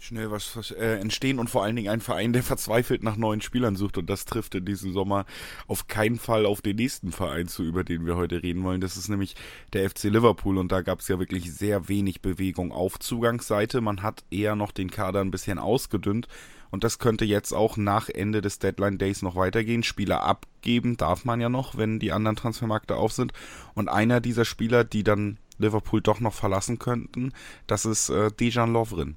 Schnell 0.00 0.30
was, 0.30 0.70
äh, 0.70 0.98
entstehen 1.00 1.40
und 1.40 1.50
vor 1.50 1.64
allen 1.64 1.74
Dingen 1.74 1.90
ein 1.90 2.00
Verein, 2.00 2.32
der 2.32 2.44
verzweifelt 2.44 3.02
nach 3.02 3.16
neuen 3.16 3.40
Spielern 3.40 3.74
sucht 3.74 3.98
und 3.98 4.08
das 4.08 4.26
trifft 4.26 4.54
in 4.54 4.64
diesem 4.64 4.92
Sommer 4.92 5.26
auf 5.66 5.88
keinen 5.88 6.20
Fall 6.20 6.46
auf 6.46 6.62
den 6.62 6.76
nächsten 6.76 7.10
Verein 7.10 7.48
zu, 7.48 7.64
über 7.64 7.82
den 7.82 8.06
wir 8.06 8.14
heute 8.14 8.42
reden 8.42 8.62
wollen. 8.62 8.80
Das 8.80 8.96
ist 8.96 9.08
nämlich 9.08 9.34
der 9.72 9.90
FC 9.90 10.04
Liverpool 10.04 10.56
und 10.56 10.70
da 10.70 10.82
gab 10.82 11.00
es 11.00 11.08
ja 11.08 11.18
wirklich 11.18 11.52
sehr 11.52 11.88
wenig 11.88 12.22
Bewegung 12.22 12.70
auf 12.70 13.00
Zugangsseite. 13.00 13.80
Man 13.80 14.02
hat 14.04 14.22
eher 14.30 14.54
noch 14.54 14.70
den 14.70 14.90
Kader 14.90 15.20
ein 15.20 15.32
bisschen 15.32 15.58
ausgedünnt 15.58 16.28
und 16.70 16.84
das 16.84 16.98
könnte 16.98 17.24
jetzt 17.24 17.52
auch 17.52 17.76
nach 17.76 18.08
Ende 18.08 18.40
des 18.40 18.58
Deadline 18.58 18.98
Days 18.98 19.22
noch 19.22 19.36
weitergehen. 19.36 19.82
Spieler 19.82 20.22
abgeben 20.22 20.96
darf 20.96 21.24
man 21.24 21.40
ja 21.40 21.48
noch, 21.48 21.76
wenn 21.76 21.98
die 21.98 22.12
anderen 22.12 22.36
Transfermärkte 22.36 22.96
auf 22.96 23.12
sind. 23.12 23.32
Und 23.74 23.88
einer 23.88 24.20
dieser 24.20 24.44
Spieler, 24.44 24.84
die 24.84 25.02
dann 25.02 25.38
Liverpool 25.58 26.00
doch 26.00 26.20
noch 26.20 26.34
verlassen 26.34 26.78
könnten, 26.78 27.32
das 27.66 27.84
ist 27.84 28.10
äh, 28.10 28.30
Dejan 28.30 28.72
Lovren. 28.72 29.16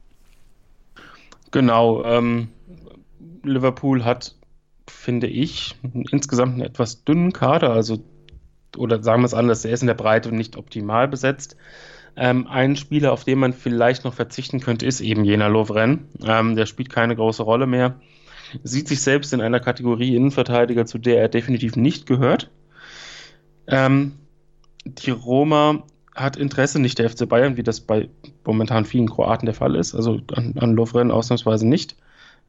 Genau. 1.51 2.03
Ähm, 2.03 2.49
Liverpool 3.43 4.03
hat, 4.03 4.35
finde 4.87 5.27
ich, 5.27 5.75
insgesamt 6.11 6.53
einen 6.53 6.63
etwas 6.63 7.03
dünnen 7.03 7.33
Kader. 7.33 7.71
Also, 7.71 8.03
oder 8.77 9.03
sagen 9.03 9.21
wir 9.21 9.25
es 9.25 9.33
anders, 9.33 9.65
er 9.65 9.73
ist 9.73 9.81
in 9.81 9.87
der 9.87 9.93
Breite 9.93 10.33
nicht 10.33 10.57
optimal 10.57 11.07
besetzt. 11.07 11.55
Ähm, 12.15 12.47
ein 12.47 12.75
Spieler, 12.75 13.13
auf 13.13 13.23
den 13.23 13.39
man 13.39 13.53
vielleicht 13.53 14.03
noch 14.03 14.13
verzichten 14.13 14.59
könnte, 14.59 14.85
ist 14.85 15.01
eben 15.01 15.23
jener 15.23 15.49
Lovren. 15.49 16.07
Ähm, 16.25 16.55
der 16.55 16.65
spielt 16.65 16.89
keine 16.89 17.15
große 17.15 17.43
Rolle 17.43 17.67
mehr. 17.67 17.99
Sieht 18.63 18.89
sich 18.89 19.01
selbst 19.01 19.31
in 19.33 19.41
einer 19.41 19.61
Kategorie 19.61 20.15
Innenverteidiger, 20.15 20.85
zu 20.85 20.97
der 20.97 21.21
er 21.21 21.29
definitiv 21.29 21.77
nicht 21.77 22.05
gehört. 22.05 22.51
Ähm, 23.67 24.13
die 24.83 25.11
Roma 25.11 25.83
hat 26.15 26.35
Interesse, 26.35 26.79
nicht 26.79 26.99
der 26.99 27.09
FC 27.09 27.27
Bayern, 27.27 27.57
wie 27.57 27.63
das 27.63 27.79
bei 27.81 28.09
momentan 28.45 28.85
vielen 28.85 29.09
Kroaten 29.09 29.45
der 29.45 29.55
Fall 29.55 29.75
ist, 29.75 29.95
also 29.95 30.19
an, 30.33 30.55
an 30.59 30.73
Lovren 30.73 31.11
ausnahmsweise 31.11 31.67
nicht. 31.67 31.95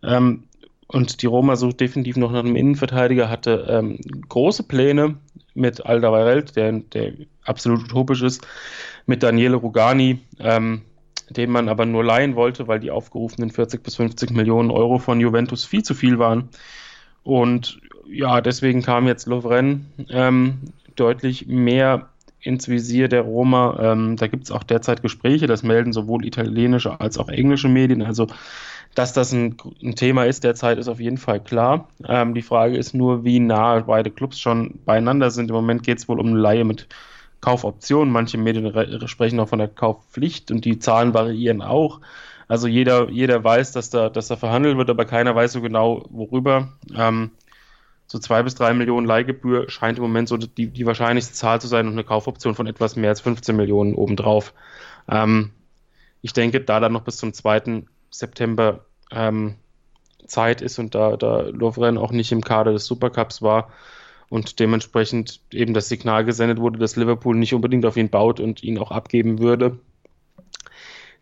Ähm, 0.02 0.44
und 0.88 1.22
die 1.22 1.26
Roma 1.26 1.56
sucht 1.56 1.80
definitiv 1.80 2.16
noch 2.16 2.32
nach 2.32 2.40
einem 2.40 2.56
Innenverteidiger, 2.56 3.30
hatte 3.30 3.66
ähm, 3.68 3.98
große 4.28 4.64
Pläne 4.64 5.16
mit 5.54 5.86
Alderweireld, 5.86 6.56
der, 6.56 6.72
der 6.72 7.12
absolut 7.44 7.84
utopisch 7.84 8.22
ist, 8.22 8.46
mit 9.06 9.22
Daniele 9.22 9.56
Rugani, 9.56 10.18
ähm, 10.38 10.82
den 11.30 11.50
man 11.50 11.68
aber 11.68 11.86
nur 11.86 12.04
leihen 12.04 12.36
wollte, 12.36 12.68
weil 12.68 12.80
die 12.80 12.90
aufgerufenen 12.90 13.50
40 13.50 13.82
bis 13.82 13.96
50 13.96 14.30
Millionen 14.32 14.70
Euro 14.70 14.98
von 14.98 15.20
Juventus 15.20 15.64
viel 15.64 15.82
zu 15.82 15.94
viel 15.94 16.18
waren. 16.18 16.50
Und 17.22 17.80
ja, 18.06 18.40
deswegen 18.40 18.82
kam 18.82 19.06
jetzt 19.06 19.26
Lovren 19.26 19.86
ähm, 20.10 20.58
deutlich 20.96 21.46
mehr 21.46 22.10
ins 22.42 22.68
Visier 22.68 23.08
der 23.08 23.22
Roma. 23.22 23.78
Ähm, 23.80 24.16
da 24.16 24.26
gibt 24.26 24.44
es 24.44 24.50
auch 24.50 24.62
derzeit 24.62 25.02
Gespräche, 25.02 25.46
das 25.46 25.62
melden 25.62 25.92
sowohl 25.92 26.24
italienische 26.26 27.00
als 27.00 27.18
auch 27.18 27.28
englische 27.28 27.68
Medien. 27.68 28.02
Also, 28.02 28.26
dass 28.94 29.12
das 29.12 29.32
ein, 29.32 29.56
ein 29.82 29.94
Thema 29.94 30.24
ist 30.24 30.44
derzeit, 30.44 30.78
ist 30.78 30.88
auf 30.88 31.00
jeden 31.00 31.18
Fall 31.18 31.40
klar. 31.40 31.88
Ähm, 32.06 32.34
die 32.34 32.42
Frage 32.42 32.76
ist 32.76 32.94
nur, 32.94 33.24
wie 33.24 33.40
nah 33.40 33.80
beide 33.80 34.10
Clubs 34.10 34.38
schon 34.38 34.80
beieinander 34.84 35.30
sind. 35.30 35.48
Im 35.48 35.56
Moment 35.56 35.82
geht 35.82 35.98
es 35.98 36.08
wohl 36.08 36.20
um 36.20 36.28
eine 36.28 36.38
Laie 36.38 36.64
mit 36.64 36.88
Kaufoption. 37.40 38.10
Manche 38.10 38.38
Medien 38.38 38.72
sprechen 39.08 39.40
auch 39.40 39.48
von 39.48 39.58
der 39.58 39.68
Kaufpflicht 39.68 40.50
und 40.50 40.64
die 40.64 40.78
Zahlen 40.78 41.14
variieren 41.14 41.62
auch. 41.62 42.00
Also 42.48 42.68
jeder, 42.68 43.08
jeder 43.08 43.42
weiß, 43.42 43.72
dass 43.72 43.88
da, 43.88 44.10
dass 44.10 44.28
da 44.28 44.36
verhandelt 44.36 44.76
wird, 44.76 44.90
aber 44.90 45.06
keiner 45.06 45.34
weiß 45.34 45.52
so 45.52 45.62
genau, 45.62 46.04
worüber. 46.10 46.68
Ähm, 46.94 47.30
so 48.12 48.18
zwei 48.18 48.42
bis 48.42 48.54
drei 48.54 48.74
Millionen 48.74 49.06
Leihgebühr 49.06 49.70
scheint 49.70 49.96
im 49.96 50.02
Moment 50.02 50.28
so 50.28 50.36
die, 50.36 50.66
die 50.66 50.84
wahrscheinlichste 50.84 51.32
Zahl 51.32 51.62
zu 51.62 51.66
sein 51.66 51.86
und 51.86 51.94
eine 51.94 52.04
Kaufoption 52.04 52.54
von 52.54 52.66
etwas 52.66 52.94
mehr 52.94 53.08
als 53.08 53.22
15 53.22 53.56
Millionen 53.56 53.94
obendrauf. 53.94 54.52
Ähm, 55.08 55.52
ich 56.20 56.34
denke, 56.34 56.60
da 56.60 56.78
dann 56.78 56.92
noch 56.92 57.04
bis 57.04 57.16
zum 57.16 57.32
2. 57.32 57.84
September 58.10 58.84
ähm, 59.10 59.54
Zeit 60.26 60.60
ist 60.60 60.78
und 60.78 60.94
da, 60.94 61.16
da 61.16 61.40
Lovren 61.40 61.96
auch 61.96 62.12
nicht 62.12 62.32
im 62.32 62.42
Kader 62.42 62.72
des 62.72 62.84
Supercups 62.84 63.40
war 63.40 63.70
und 64.28 64.60
dementsprechend 64.60 65.40
eben 65.50 65.72
das 65.72 65.88
Signal 65.88 66.26
gesendet 66.26 66.58
wurde, 66.58 66.78
dass 66.78 66.96
Liverpool 66.96 67.34
nicht 67.34 67.54
unbedingt 67.54 67.86
auf 67.86 67.96
ihn 67.96 68.10
baut 68.10 68.40
und 68.40 68.62
ihn 68.62 68.76
auch 68.76 68.90
abgeben 68.90 69.38
würde, 69.38 69.78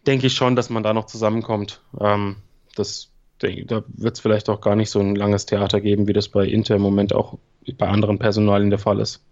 denke 0.09 0.27
ich 0.27 0.35
schon, 0.35 0.57
dass 0.57 0.71
man 0.71 0.83
da 0.83 0.93
noch 0.93 1.07
zusammenkommt. 1.07 1.83
Ähm, 2.01 2.39
das 2.75 3.13
da 3.41 3.83
wird 3.89 4.15
es 4.15 4.21
vielleicht 4.21 4.49
auch 4.49 4.61
gar 4.61 4.77
nicht 4.77 4.91
so 4.91 5.01
ein 5.01 5.15
langes 5.15 5.47
Theater 5.47 5.81
geben, 5.81 6.07
wie 6.07 6.13
das 6.13 6.29
bei 6.29 6.47
Inter 6.47 6.77
im 6.77 6.83
Moment 6.83 7.13
auch 7.13 7.39
bei 7.77 7.89
anderen 7.89 8.19
Personalien 8.19 8.71
der 8.71 8.79
Fall 8.79 9.01
ist. 9.01 9.23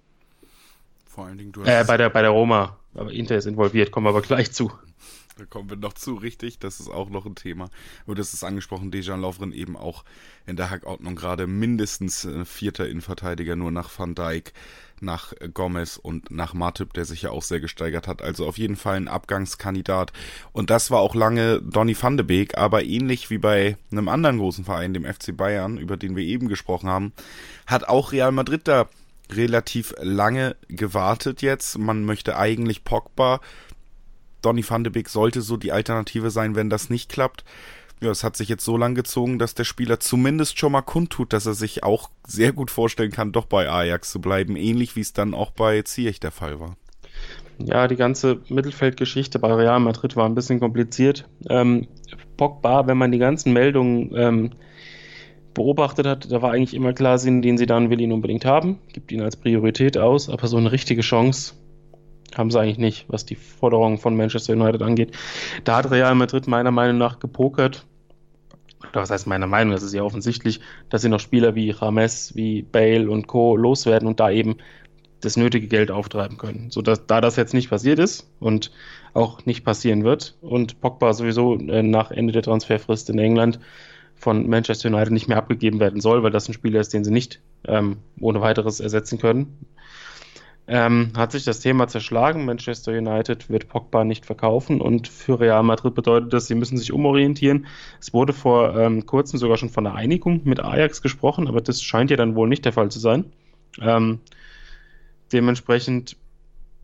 Vor 1.06 1.26
allen 1.26 1.38
Dingen 1.38 1.52
du 1.52 1.62
äh, 1.62 1.84
bei 1.86 1.96
der 1.96 2.10
bei 2.10 2.22
der 2.22 2.30
Roma, 2.30 2.76
aber 2.94 3.12
Inter 3.12 3.36
ist 3.36 3.46
involviert, 3.46 3.90
kommen 3.90 4.06
wir 4.06 4.10
aber 4.10 4.22
gleich 4.22 4.52
zu. 4.52 4.70
Da 5.38 5.44
kommen 5.44 5.70
wir 5.70 5.76
noch 5.76 5.92
zu, 5.92 6.14
richtig. 6.14 6.58
Das 6.58 6.80
ist 6.80 6.88
auch 6.88 7.10
noch 7.10 7.24
ein 7.24 7.36
Thema. 7.36 7.70
Nur 8.06 8.16
das 8.16 8.34
ist 8.34 8.42
angesprochen, 8.42 8.90
Dejan 8.90 9.20
Lovren 9.20 9.52
eben 9.52 9.76
auch 9.76 10.04
in 10.46 10.56
der 10.56 10.68
Hackordnung 10.68 11.14
gerade 11.14 11.46
mindestens 11.46 12.24
äh, 12.24 12.44
vierter 12.44 12.88
Innenverteidiger, 12.88 13.54
nur 13.54 13.70
nach 13.70 13.88
Van 13.96 14.16
Dijk, 14.16 14.52
nach 15.02 15.32
Gomez 15.54 15.96
und 15.96 16.30
nach 16.30 16.54
Martip, 16.54 16.92
der 16.92 17.04
sich 17.04 17.22
ja 17.22 17.30
auch 17.30 17.42
sehr 17.42 17.60
gesteigert 17.60 18.08
hat. 18.08 18.22
Also 18.22 18.46
auf 18.46 18.58
jeden 18.58 18.76
Fall 18.76 18.96
ein 18.96 19.08
Abgangskandidat. 19.08 20.12
Und 20.52 20.70
das 20.70 20.90
war 20.90 21.00
auch 21.00 21.14
lange 21.14 21.60
Donny 21.62 21.96
van 22.00 22.16
de 22.16 22.26
Beek, 22.26 22.56
aber 22.56 22.84
ähnlich 22.84 23.30
wie 23.30 23.38
bei 23.38 23.76
einem 23.90 24.08
anderen 24.08 24.38
großen 24.38 24.64
Verein, 24.64 24.94
dem 24.94 25.04
FC 25.04 25.36
Bayern, 25.36 25.78
über 25.78 25.96
den 25.96 26.16
wir 26.16 26.24
eben 26.24 26.48
gesprochen 26.48 26.88
haben, 26.88 27.12
hat 27.66 27.88
auch 27.88 28.12
Real 28.12 28.32
Madrid 28.32 28.62
da 28.64 28.88
relativ 29.30 29.94
lange 30.00 30.56
gewartet 30.68 31.42
jetzt. 31.42 31.78
Man 31.78 32.04
möchte 32.04 32.36
eigentlich 32.36 32.84
Pogba 32.84 33.40
Donny 34.42 34.64
van 34.68 34.84
de 34.84 34.92
Beek 34.92 35.08
sollte 35.08 35.42
so 35.42 35.56
die 35.56 35.72
Alternative 35.72 36.30
sein, 36.30 36.54
wenn 36.54 36.70
das 36.70 36.90
nicht 36.90 37.10
klappt. 37.10 37.44
Ja, 38.00 38.10
es 38.10 38.22
hat 38.22 38.36
sich 38.36 38.48
jetzt 38.48 38.64
so 38.64 38.76
lang 38.76 38.94
gezogen, 38.94 39.38
dass 39.38 39.54
der 39.54 39.64
Spieler 39.64 39.98
zumindest 39.98 40.58
schon 40.58 40.72
mal 40.72 40.82
kundtut, 40.82 41.32
dass 41.32 41.46
er 41.46 41.54
sich 41.54 41.82
auch 41.82 42.10
sehr 42.26 42.52
gut 42.52 42.70
vorstellen 42.70 43.10
kann, 43.10 43.32
doch 43.32 43.46
bei 43.46 43.68
Ajax 43.68 44.12
zu 44.12 44.20
bleiben, 44.20 44.56
ähnlich 44.56 44.94
wie 44.94 45.00
es 45.00 45.12
dann 45.12 45.34
auch 45.34 45.50
bei 45.50 45.82
Ziyech 45.82 46.20
der 46.20 46.30
Fall 46.30 46.60
war. 46.60 46.76
Ja, 47.58 47.88
die 47.88 47.96
ganze 47.96 48.40
Mittelfeldgeschichte 48.48 49.40
bei 49.40 49.52
Real 49.52 49.80
Madrid 49.80 50.14
war 50.14 50.26
ein 50.26 50.36
bisschen 50.36 50.60
kompliziert. 50.60 51.28
Ähm, 51.50 51.88
Pogba, 52.36 52.86
wenn 52.86 52.96
man 52.96 53.10
die 53.10 53.18
ganzen 53.18 53.52
Meldungen 53.52 54.12
ähm, 54.14 54.50
beobachtet 55.54 56.06
hat, 56.06 56.30
da 56.30 56.40
war 56.40 56.52
eigentlich 56.52 56.74
immer 56.74 56.92
klar, 56.92 57.18
den 57.18 57.58
sie 57.58 57.66
dann 57.66 57.90
will 57.90 58.00
ihn 58.00 58.12
unbedingt 58.12 58.44
haben, 58.44 58.78
gibt 58.92 59.10
ihn 59.10 59.22
als 59.22 59.36
Priorität 59.36 59.98
aus, 59.98 60.30
aber 60.30 60.46
so 60.46 60.56
eine 60.56 60.70
richtige 60.70 61.02
Chance 61.02 61.54
haben 62.36 62.52
sie 62.52 62.60
eigentlich 62.60 62.78
nicht, 62.78 63.06
was 63.08 63.26
die 63.26 63.34
Forderungen 63.34 63.98
von 63.98 64.16
Manchester 64.16 64.52
United 64.52 64.82
angeht. 64.82 65.16
Da 65.64 65.78
hat 65.78 65.90
Real 65.90 66.14
Madrid 66.14 66.46
meiner 66.46 66.70
Meinung 66.70 66.98
nach 66.98 67.18
gepokert. 67.18 67.86
Oder 68.92 69.02
was 69.02 69.10
heißt 69.10 69.26
meiner 69.26 69.46
Meinung? 69.46 69.72
Das 69.72 69.82
ist 69.82 69.94
ja 69.94 70.02
offensichtlich, 70.02 70.60
dass 70.88 71.02
sie 71.02 71.08
noch 71.08 71.20
Spieler 71.20 71.54
wie 71.54 71.70
Rames, 71.70 72.34
wie 72.34 72.62
Bale 72.62 73.10
und 73.10 73.26
Co. 73.26 73.56
loswerden 73.56 74.08
und 74.08 74.20
da 74.20 74.30
eben 74.30 74.56
das 75.20 75.36
nötige 75.36 75.66
Geld 75.66 75.90
auftreiben 75.90 76.38
können. 76.38 76.70
So 76.70 76.80
dass, 76.80 77.06
da 77.06 77.20
das 77.20 77.36
jetzt 77.36 77.54
nicht 77.54 77.70
passiert 77.70 77.98
ist 77.98 78.30
und 78.38 78.70
auch 79.14 79.44
nicht 79.46 79.64
passieren 79.64 80.04
wird 80.04 80.36
und 80.40 80.80
Pogba 80.80 81.12
sowieso 81.12 81.56
äh, 81.56 81.82
nach 81.82 82.10
Ende 82.10 82.32
der 82.32 82.42
Transferfrist 82.42 83.10
in 83.10 83.18
England 83.18 83.58
von 84.14 84.48
Manchester 84.48 84.88
United 84.88 85.12
nicht 85.12 85.28
mehr 85.28 85.38
abgegeben 85.38 85.80
werden 85.80 86.00
soll, 86.00 86.22
weil 86.22 86.30
das 86.30 86.48
ein 86.48 86.52
Spieler 86.52 86.80
ist, 86.80 86.92
den 86.92 87.04
sie 87.04 87.10
nicht 87.10 87.40
ähm, 87.66 87.98
ohne 88.20 88.40
weiteres 88.40 88.80
ersetzen 88.80 89.18
können 89.18 89.58
ähm, 90.68 91.12
hat 91.16 91.32
sich 91.32 91.44
das 91.44 91.60
Thema 91.60 91.88
zerschlagen. 91.88 92.44
Manchester 92.44 92.92
United 92.92 93.48
wird 93.48 93.68
Pogba 93.68 94.04
nicht 94.04 94.26
verkaufen 94.26 94.80
und 94.80 95.08
für 95.08 95.40
Real 95.40 95.62
Madrid 95.62 95.94
bedeutet 95.94 96.32
das, 96.32 96.46
sie 96.46 96.54
müssen 96.54 96.76
sich 96.76 96.92
umorientieren. 96.92 97.66
Es 98.00 98.12
wurde 98.12 98.34
vor 98.34 98.78
ähm, 98.78 99.06
kurzem 99.06 99.38
sogar 99.38 99.56
schon 99.56 99.70
von 99.70 99.86
einer 99.86 99.96
Einigung 99.96 100.42
mit 100.44 100.60
Ajax 100.60 101.00
gesprochen, 101.00 101.48
aber 101.48 101.62
das 101.62 101.82
scheint 101.82 102.10
ja 102.10 102.18
dann 102.18 102.34
wohl 102.34 102.48
nicht 102.48 102.66
der 102.66 102.74
Fall 102.74 102.90
zu 102.90 102.98
sein. 102.98 103.24
Ähm, 103.80 104.20
dementsprechend, 105.32 106.16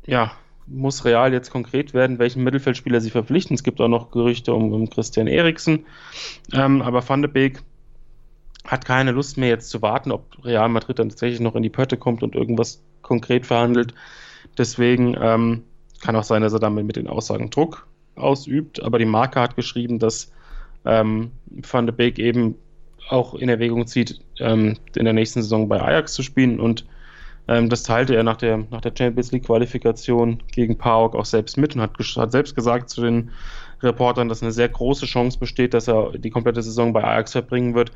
ja, 0.07 0.33
muss 0.67 1.05
Real 1.05 1.35
jetzt 1.35 1.51
konkret 1.51 1.93
werden, 1.93 2.19
welchen 2.19 2.43
Mittelfeldspieler 2.43 3.03
sie 3.03 3.11
verpflichten. 3.11 3.55
Es 3.55 3.63
gibt 3.63 3.83
auch 3.83 3.89
noch 3.89 4.11
Gerüchte 4.11 4.55
um, 4.55 4.73
um 4.73 4.89
Christian 4.89 5.27
Eriksen, 5.27 5.85
ähm, 6.55 6.81
aber 6.81 7.07
Van 7.07 7.21
de 7.21 7.31
Beek 7.31 7.63
hat 8.67 8.85
keine 8.85 9.13
Lust 9.13 9.37
mehr 9.37 9.51
jetzt 9.51 9.71
zu 9.71 9.83
warten, 9.83 10.11
ob 10.11 10.45
Real 10.45 10.69
Madrid 10.69 10.99
dann 10.99 11.11
tatsächlich 11.11 11.41
noch 11.41 11.55
in 11.55 11.63
die 11.63 11.71
Pötte 11.71 11.97
kommt 11.97 12.23
und 12.23 12.35
irgendwas 12.35 12.83
konkret 13.03 13.47
verhandelt. 13.47 13.95
Deswegen 14.57 15.17
ähm, 15.21 15.65
kann 16.03 16.17
auch 16.17 16.25
sein, 16.25 16.43
dass 16.43 16.53
er 16.53 16.61
damit 16.61 16.87
mit 16.87 16.97
den 16.97 17.07
Aussagen 17.07 17.51
Druck 17.51 17.87
ausübt. 18.17 18.83
Aber 18.83 18.99
die 18.99 19.05
Marke 19.05 19.41
hat 19.41 19.57
geschrieben, 19.57 19.99
dass 19.99 20.33
ähm, 20.85 21.33
Van 21.49 21.87
de 21.87 21.95
Beek 21.95 22.19
eben 22.19 22.57
auch 23.09 23.35
in 23.35 23.49
Erwägung 23.49 23.87
zieht, 23.87 24.21
ähm, 24.39 24.77
in 24.97 25.05
der 25.05 25.13
nächsten 25.13 25.43
Saison 25.43 25.69
bei 25.69 25.81
Ajax 25.81 26.15
zu 26.15 26.23
spielen. 26.23 26.59
Und 26.59 26.87
ähm, 27.49 27.69
das 27.69 27.83
teilte 27.83 28.15
er 28.15 28.23
nach 28.23 28.37
der, 28.37 28.65
nach 28.71 28.81
der 28.81 28.93
Champions 28.97 29.33
League-Qualifikation 29.33 30.43
gegen 30.53 30.79
PAOK 30.79 31.15
auch 31.15 31.27
selbst 31.27 31.59
mit 31.59 31.75
und 31.75 31.83
hat, 31.83 31.93
hat 31.99 32.33
selbst 32.33 32.55
gesagt 32.55 32.89
zu 32.89 33.03
den 33.03 33.31
Reportern, 33.83 34.29
dass 34.29 34.43
eine 34.43 34.53
sehr 34.53 34.69
große 34.69 35.05
Chance 35.05 35.39
besteht, 35.39 35.75
dass 35.75 35.89
er 35.89 36.13
die 36.17 36.31
komplette 36.31 36.63
Saison 36.63 36.93
bei 36.93 37.05
Ajax 37.05 37.33
verbringen 37.33 37.75
wird. 37.75 37.93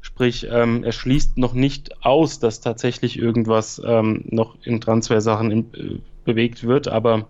Sprich, 0.00 0.46
ähm, 0.50 0.82
er 0.84 0.92
schließt 0.92 1.36
noch 1.36 1.52
nicht 1.52 2.04
aus, 2.04 2.38
dass 2.38 2.60
tatsächlich 2.60 3.18
irgendwas 3.18 3.80
ähm, 3.84 4.24
noch 4.26 4.56
in 4.62 4.80
Transfersachen 4.80 5.50
in, 5.50 5.74
äh, 5.74 6.00
bewegt 6.24 6.64
wird, 6.64 6.88
aber 6.88 7.28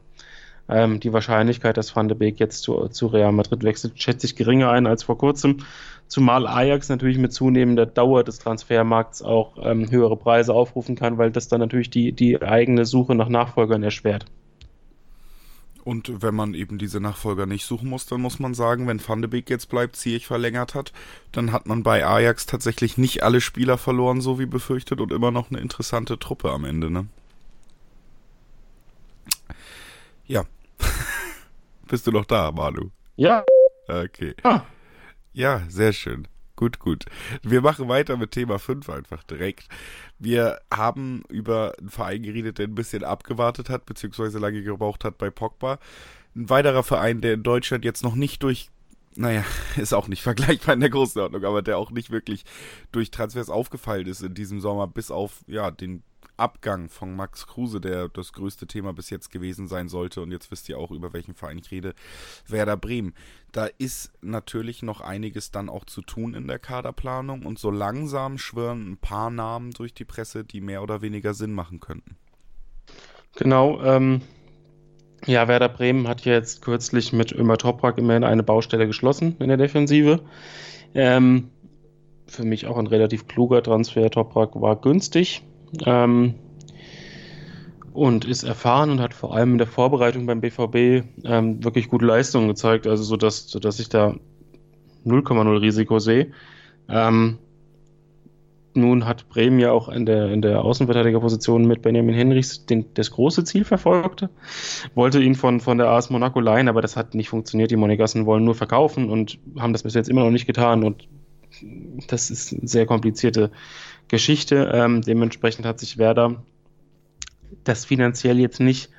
ähm, 0.69 1.01
die 1.01 1.13
Wahrscheinlichkeit, 1.13 1.77
dass 1.77 1.95
Van 1.95 2.09
de 2.09 2.17
Beek 2.17 2.39
jetzt 2.39 2.63
zu, 2.63 2.89
zu 2.89 3.09
Real 3.09 3.33
Madrid 3.33 3.65
wechselt, 3.65 4.01
schätze 4.01 4.27
ich 4.27 4.37
geringer 4.37 4.71
ein 4.71 4.87
als 4.87 5.03
vor 5.03 5.19
kurzem. 5.19 5.59
Zumal 6.07 6.47
Ajax 6.47 6.89
natürlich 6.89 7.19
mit 7.19 7.33
zunehmender 7.33 7.87
Dauer 7.87 8.25
des 8.25 8.39
Transfermarkts 8.39 9.23
auch 9.23 9.57
ähm, 9.63 9.91
höhere 9.91 10.17
Preise 10.17 10.55
aufrufen 10.55 10.95
kann, 10.95 11.19
weil 11.19 11.31
das 11.31 11.49
dann 11.49 11.61
natürlich 11.61 11.91
die, 11.91 12.13
die 12.13 12.41
eigene 12.41 12.85
Suche 12.85 13.15
nach 13.15 13.29
Nachfolgern 13.29 13.83
erschwert. 13.83 14.27
Und 15.91 16.23
wenn 16.23 16.37
man 16.37 16.55
eben 16.55 16.79
diese 16.79 17.01
Nachfolger 17.01 17.47
nicht 17.47 17.67
suchen 17.67 17.89
muss, 17.89 18.07
dann 18.07 18.21
muss 18.21 18.39
man 18.39 18.55
sagen, 18.55 18.87
wenn 18.87 19.05
Van 19.05 19.23
de 19.23 19.29
Beek 19.29 19.51
jetzt 19.51 19.69
bleibt, 19.69 19.97
Ziyech 19.97 20.25
verlängert 20.25 20.77
hat, 20.77 20.93
dann 21.33 21.51
hat 21.51 21.67
man 21.67 21.83
bei 21.83 22.07
Ajax 22.07 22.47
tatsächlich 22.47 22.97
nicht 22.97 23.25
alle 23.25 23.41
Spieler 23.41 23.77
verloren, 23.77 24.21
so 24.21 24.39
wie 24.39 24.47
befürchtet, 24.47 25.01
und 25.01 25.11
immer 25.11 25.33
noch 25.33 25.51
eine 25.51 25.59
interessante 25.59 26.17
Truppe 26.17 26.53
am 26.53 26.65
Ende, 26.65 26.91
ne? 26.91 27.09
Ja. 30.29 30.45
Bist 31.89 32.07
du 32.07 32.13
noch 32.13 32.25
da, 32.25 32.53
Manu? 32.53 32.91
Ja. 33.17 33.45
Okay. 33.89 34.37
Ah. 34.45 34.61
Ja, 35.33 35.63
sehr 35.69 35.93
schön. 35.93 36.29
Gut, 36.61 36.79
gut. 36.79 37.07
Wir 37.43 37.63
machen 37.63 37.89
weiter 37.89 38.19
mit 38.19 38.33
Thema 38.33 38.59
5 38.59 38.91
einfach 38.91 39.23
direkt. 39.23 39.67
Wir 40.19 40.61
haben 40.71 41.23
über 41.31 41.73
einen 41.79 41.89
Verein 41.89 42.23
geredet, 42.23 42.59
der 42.59 42.67
ein 42.67 42.75
bisschen 42.75 43.03
abgewartet 43.03 43.71
hat, 43.71 43.87
beziehungsweise 43.87 44.39
lange 44.39 44.63
gebraucht 44.63 45.07
hat 45.07 45.17
bei 45.17 45.31
Pogba. 45.31 45.79
Ein 46.37 46.51
weiterer 46.51 46.83
Verein, 46.83 47.23
der 47.23 47.33
in 47.33 47.45
Deutschland 47.45 47.83
jetzt 47.83 48.05
noch 48.05 48.15
nicht 48.15 48.43
durch, 48.43 48.69
naja, 49.17 49.45
ist 49.77 49.93
auch 49.93 50.09
nicht 50.09 50.23
vergleichbar 50.23 50.75
in 50.75 50.81
der 50.81 50.91
Größenordnung, 50.91 51.45
aber 51.45 51.63
der 51.63 51.79
auch 51.79 51.91
nicht 51.91 52.11
wirklich 52.11 52.45
durch 52.93 53.11
Transfers 53.11 53.51
aufgefallen 53.51 54.07
ist 54.07 54.23
in 54.23 54.35
diesem 54.35 54.61
Sommer, 54.61 54.87
bis 54.87 55.11
auf, 55.11 55.43
ja, 55.47 55.71
den 55.71 56.03
Abgang 56.41 56.89
von 56.89 57.15
Max 57.15 57.47
Kruse, 57.47 57.81
der 57.81 58.09
das 58.09 58.33
größte 58.33 58.67
Thema 58.67 58.93
bis 58.93 59.11
jetzt 59.11 59.31
gewesen 59.31 59.69
sein 59.69 59.89
sollte. 59.89 60.23
Und 60.23 60.33
jetzt 60.33 60.51
wisst 60.51 60.69
ihr 60.69 60.79
auch, 60.79 60.91
über 60.91 61.13
welchen 61.13 61.35
Verein 61.35 61.59
ich 61.59 61.71
rede. 61.71 61.95
Werder 62.47 62.79
Bremen. 62.79 63.15
Da 63.53 63.67
ist 63.67 64.13
natürlich 64.23 64.83
noch 64.83 65.03
einiges 65.03 65.51
dann 65.51 65.69
auch 65.69 65.85
zu 65.85 66.01
tun 66.01 66.35
in 66.35 66.49
der 66.49 66.59
Kaderplanung. 66.59 67.45
Und 67.45 67.59
so 67.59 67.71
langsam 67.71 68.39
schwirren 68.39 68.93
ein 68.93 68.97
paar 68.97 69.31
Namen 69.31 69.73
durch 69.73 69.93
die 69.93 70.07
Presse, 70.07 70.43
die 70.43 70.63
mehr 70.63 70.83
oder 70.83 71.03
weniger 71.03 71.35
Sinn 71.35 71.53
machen 71.53 71.79
könnten. 71.79 72.17
Genau. 73.37 73.83
Ähm, 73.83 74.23
Ja, 75.27 75.49
Werder 75.49 75.69
Bremen 75.69 76.09
hat 76.09 76.25
jetzt 76.25 76.63
kürzlich 76.63 77.13
mit 77.13 77.33
Ömer 77.33 77.59
Toprak 77.59 77.99
immerhin 77.99 78.25
eine 78.25 78.43
Baustelle 78.43 78.87
geschlossen 78.87 79.37
in 79.39 79.49
der 79.49 79.59
Defensive. 79.59 80.21
Ähm, 80.95 81.51
für 82.27 82.45
mich 82.45 82.67
auch 82.67 82.79
ein 82.79 82.87
relativ 82.87 83.27
kluger 83.27 83.63
Transfer. 83.63 84.11
Toprak 84.11 84.61
war 84.61 84.77
günstig 84.77 85.43
ähm, 85.85 86.35
und 87.93 88.25
ist 88.25 88.45
erfahren 88.45 88.91
und 88.91 89.01
hat 89.01 89.13
vor 89.13 89.35
allem 89.35 89.53
in 89.53 89.59
der 89.59 89.67
Vorbereitung 89.67 90.27
beim 90.27 90.41
BVB 90.41 91.05
ähm, 91.25 91.63
wirklich 91.63 91.89
gute 91.89 92.07
Leistungen 92.07 92.49
gezeigt, 92.49 92.87
also 92.87 93.03
so 93.03 93.17
dass, 93.17 93.49
so 93.49 93.59
dass 93.59 93.79
ich 93.79 93.89
da 93.89 94.15
0,0 95.05 95.61
Risiko 95.61 95.99
sehe. 95.99 96.33
Ähm, 96.89 97.39
nun 98.75 99.07
hat 99.07 99.29
Bremen 99.29 99.59
ja 99.59 99.73
auch 99.73 99.89
in 99.89 100.07
der, 100.07 100.31
in 100.31 100.43
der 100.43 100.63
Außenverteidigerposition 100.63 101.67
mit 101.67 101.83
Benjamin 101.83 102.15
Henrichs 102.15 102.67
den, 102.67 102.87
das 102.95 103.11
große 103.11 103.45
Ziel 103.45 103.65
verfolgt. 103.65 104.29
Wollte 104.95 105.21
ihn 105.21 105.35
von, 105.35 105.61
von 105.61 105.79
der 105.79 105.89
AS 105.89 106.11
Monaco 106.11 106.41
leihen, 106.41 106.69
aber 106.69 106.81
das 106.81 106.97
hat 106.97 107.15
nicht 107.15 107.29
funktioniert. 107.29 107.71
Die 107.71 107.77
Monegassen 107.77 108.27
wollen 108.27 108.45
nur 108.45 108.55
verkaufen 108.55 109.11
und 109.11 109.39
haben 109.59 109.73
das 109.73 109.83
bis 109.83 109.95
jetzt 109.95 110.09
immer 110.09 110.23
noch 110.23 110.31
nicht 110.31 110.47
getan. 110.47 110.85
Und 110.85 111.09
das 112.07 112.31
ist 112.31 112.53
eine 112.53 112.69
sehr 112.69 112.87
komplizierte 112.87 113.51
Geschichte. 114.09 114.71
Ähm, 114.73 115.03
dementsprechend 115.03 115.67
hat 115.67 115.81
sich 115.81 115.99
Werder 115.99 116.43
das 117.65 117.85
finanziell 117.85 118.39
jetzt 118.39 118.61
nicht 118.61 118.91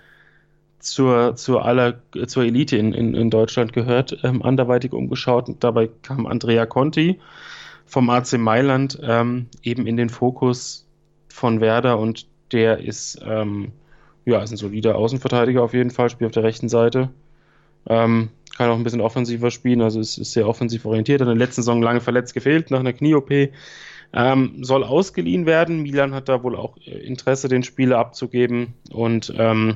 zur, 0.79 1.35
zur, 1.35 1.63
aller, 1.63 2.01
zur 2.27 2.43
Elite 2.43 2.75
in, 2.75 2.93
in, 2.93 3.13
in 3.13 3.29
Deutschland 3.29 3.71
gehört, 3.73 4.19
ähm, 4.23 4.41
anderweitig 4.41 4.93
umgeschaut. 4.93 5.47
Und 5.47 5.63
dabei 5.63 5.89
kam 6.01 6.25
Andrea 6.25 6.65
Conti 6.65 7.19
vom 7.91 8.09
AC 8.09 8.37
Mailand 8.37 8.97
ähm, 9.03 9.47
eben 9.63 9.85
in 9.85 9.97
den 9.97 10.07
Fokus 10.07 10.87
von 11.27 11.59
Werder 11.59 11.99
und 11.99 12.25
der 12.53 12.79
ist, 12.79 13.19
ähm, 13.25 13.73
ja, 14.23 14.41
ist 14.41 14.51
ein 14.51 14.57
solider 14.57 14.95
Außenverteidiger 14.95 15.61
auf 15.61 15.73
jeden 15.73 15.91
Fall, 15.91 16.09
spielt 16.09 16.29
auf 16.29 16.33
der 16.33 16.43
rechten 16.43 16.69
Seite. 16.69 17.09
Ähm, 17.87 18.29
kann 18.55 18.69
auch 18.69 18.77
ein 18.77 18.85
bisschen 18.85 19.01
offensiver 19.01 19.51
spielen, 19.51 19.81
also 19.81 19.99
ist, 19.99 20.17
ist 20.17 20.31
sehr 20.31 20.47
offensiv 20.47 20.85
orientiert. 20.85 21.19
Hat 21.19 21.27
in 21.27 21.37
der 21.37 21.45
letzten 21.45 21.63
Saison 21.63 21.81
lange 21.81 21.99
verletzt 21.99 22.33
gefehlt 22.33 22.71
nach 22.71 22.79
einer 22.79 22.93
Knie-OP. 22.93 23.29
Ähm, 24.13 24.63
soll 24.63 24.85
ausgeliehen 24.85 25.45
werden. 25.45 25.81
Milan 25.81 26.13
hat 26.13 26.29
da 26.29 26.43
wohl 26.43 26.55
auch 26.55 26.77
äh, 26.77 26.91
Interesse, 26.91 27.49
den 27.49 27.63
Spieler 27.63 27.97
abzugeben. 27.97 28.73
Und 28.89 29.33
ähm, 29.37 29.75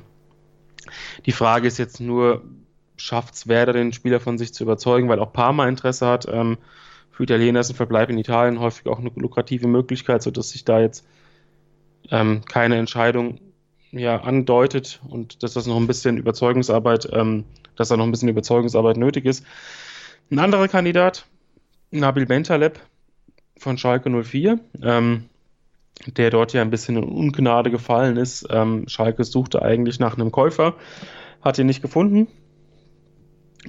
die 1.26 1.34
Frage 1.34 1.68
ist 1.68 1.80
jetzt 1.80 2.00
nur, 2.00 2.44
schafft 2.96 3.34
es 3.34 3.48
Werder, 3.50 3.74
den 3.74 3.92
Spieler 3.92 4.22
von 4.22 4.38
sich 4.38 4.54
zu 4.54 4.64
überzeugen, 4.64 5.10
weil 5.10 5.20
auch 5.20 5.34
Parma 5.34 5.68
Interesse 5.68 6.08
hat. 6.08 6.28
Ähm, 6.32 6.58
für 7.16 7.24
Italiener 7.24 7.62
ist 7.62 7.70
ein 7.70 7.78
Verbleib 7.78 8.10
in 8.10 8.18
Italien 8.18 8.60
häufig 8.60 8.88
auch 8.88 9.00
eine 9.00 9.10
lukrative 9.16 9.70
Möglichkeit, 9.70 10.22
sodass 10.22 10.50
sich 10.50 10.66
da 10.66 10.82
jetzt 10.82 11.08
ähm, 12.12 12.44
keine 12.44 12.76
Entscheidung 12.76 13.40
ja, 13.92 14.20
andeutet 14.20 15.00
und 15.08 15.42
dass 15.42 15.54
das 15.54 15.66
noch 15.66 15.78
ein 15.78 15.88
bisschen 15.88 16.18
Überzeugungsarbeit, 16.18 17.08
ähm, 17.14 17.46
dass 17.78 17.88
da 17.88 17.96
noch 17.96 18.04
ein 18.04 18.12
bisschen 18.12 18.28
Überzeugungsarbeit 18.28 18.98
nötig 18.98 19.24
ist. 19.24 19.46
Ein 20.30 20.40
anderer 20.40 20.68
Kandidat, 20.68 21.26
Nabil 21.90 22.26
Bentaleb 22.26 22.82
von 23.58 23.78
Schalke 23.78 24.10
04, 24.10 24.60
ähm, 24.84 25.30
der 26.08 26.32
dort 26.32 26.52
ja 26.52 26.64
ein 26.64 26.70
bisschen 26.70 26.98
in 26.98 27.06
Ungnade 27.06 27.72
gefallen 27.72 28.18
ist. 28.18 28.46
Ähm, 28.50 28.90
Schalke 28.90 29.24
suchte 29.24 29.62
eigentlich 29.62 30.02
nach 30.02 30.16
einem 30.16 30.34
Käufer, 30.34 30.76
hat 31.42 31.58
ihn 31.60 31.68
nicht 31.68 31.82
gefunden, 31.82 32.28